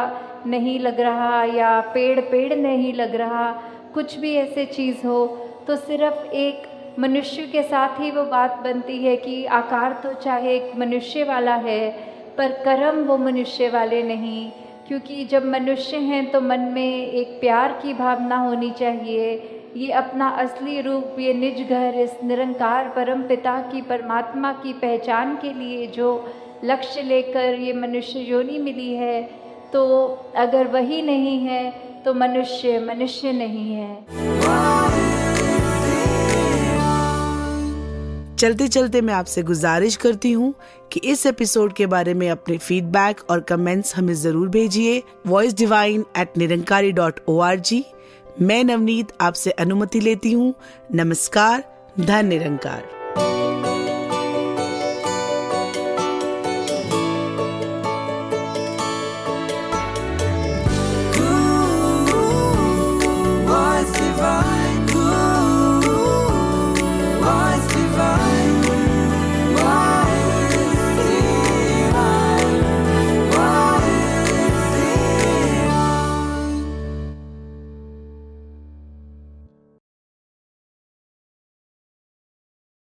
नहीं 0.46 0.80
लग 0.80 1.00
रहा 1.00 1.44
या 1.44 1.80
पेड़ 1.94 2.20
पेड़ 2.22 2.56
नहीं 2.56 2.94
लग 2.94 3.16
रहा, 3.16 3.52
कुछ 3.94 4.18
भी 4.20 4.34
ऐसे 4.36 4.66
चीज़ 4.66 5.06
हो। 5.08 5.26
तो 5.68 5.76
सिर्फ़ 5.76 6.26
एक 6.36 6.68
मनुष्य 7.00 7.44
के 7.44 7.64
साथ 7.64 8.00
ही 8.00 8.12
वो 8.12 8.24
बात 8.26 8.60
बनती 8.64 8.98
है 8.98 9.16
कि 9.18 9.46
आकार 9.60 9.94
तो 10.04 10.14
चाहे 10.22 10.56
एक 10.56 10.76
मनुष्य 10.78 11.24
वाला 11.24 11.56
है 11.64 12.14
पर 12.38 12.52
कर्म 12.64 13.04
वो 13.04 13.18
मनुष्य 13.18 13.70
वाले 13.70 14.02
नहीं, 14.04 14.50
क्योंकि 14.88 15.26
जब 15.26 15.46
मनुष्य 15.46 15.98
हैं 16.00 16.30
तो 16.32 16.42
मन 16.42 16.60
में 16.74 17.08
एक 17.08 17.40
प्यार 17.42 17.80
की 17.84 17.94
भावना 17.94 18.38
होनी 18.38 18.70
चाहिए। 18.72 19.34
ये 19.76 19.92
अपना 19.94 20.28
असली 20.42 20.82
रूप, 20.82 21.16
ये 21.20 21.34
निज 21.34 21.62
घर, 21.62 21.96
इस 21.96 22.12
निरंकार 22.24 22.90
परम 22.90 23.22
पिता 23.24 23.60
की, 23.62 23.82
परमात्मा 23.84 24.52
की 24.54 24.74
पहचान 24.76 25.36
के 25.36 25.54
लिए 25.54 25.88
जो 25.88 26.10
लक्ष्य 26.64 27.02
लेकर 27.04 27.60
ये 27.60 27.74
मनुष्य 27.76 28.20
योनि 28.22 28.60
मिली 28.60 28.94
है 28.94 29.22
तो 29.74 29.84
अगर 30.38 30.68
वही 30.68 31.02
नहीं 31.02 31.38
है 31.40 31.70
तो 32.06 32.14
मनुष्य 32.14 32.80
मनुष्य 32.80 33.32
नहीं 33.34 33.74
है। 33.74 34.75
चलते 38.40 38.68
चलते 38.68 39.00
मैं 39.02 39.14
आपसे 39.14 39.42
गुजारिश 39.44 39.96
करती 39.96 40.32
हूँ 40.32 40.54
कि 40.92 41.00
इस 41.04 41.26
एपिसोड 41.26 41.74
के 41.74 41.86
बारे 41.86 42.14
में 42.14 42.30
अपने 42.30 42.58
फीडबैक 42.58 43.22
और 43.30 43.40
कमेंट्स 43.50 43.96
हमें 43.96 44.14
ज़रूर 44.14 44.48
भेजिए। 44.50 45.02
Voice 45.28 45.54
divine 45.58 46.06
at 46.18 46.38
Nirankari 46.38 46.92
dot 46.92 47.20
O 47.30 47.40
R 47.40 47.60
G 47.60 47.84
मैं 48.42 48.64
नवनीत 48.64 49.14
आपसे 49.22 49.52
अनुमति 49.52 50.00
लेती 50.00 50.32
हूँ। 50.32 50.54
नमस्कार 50.96 51.64
धन 52.00 52.26
निरंकार। 52.28 52.95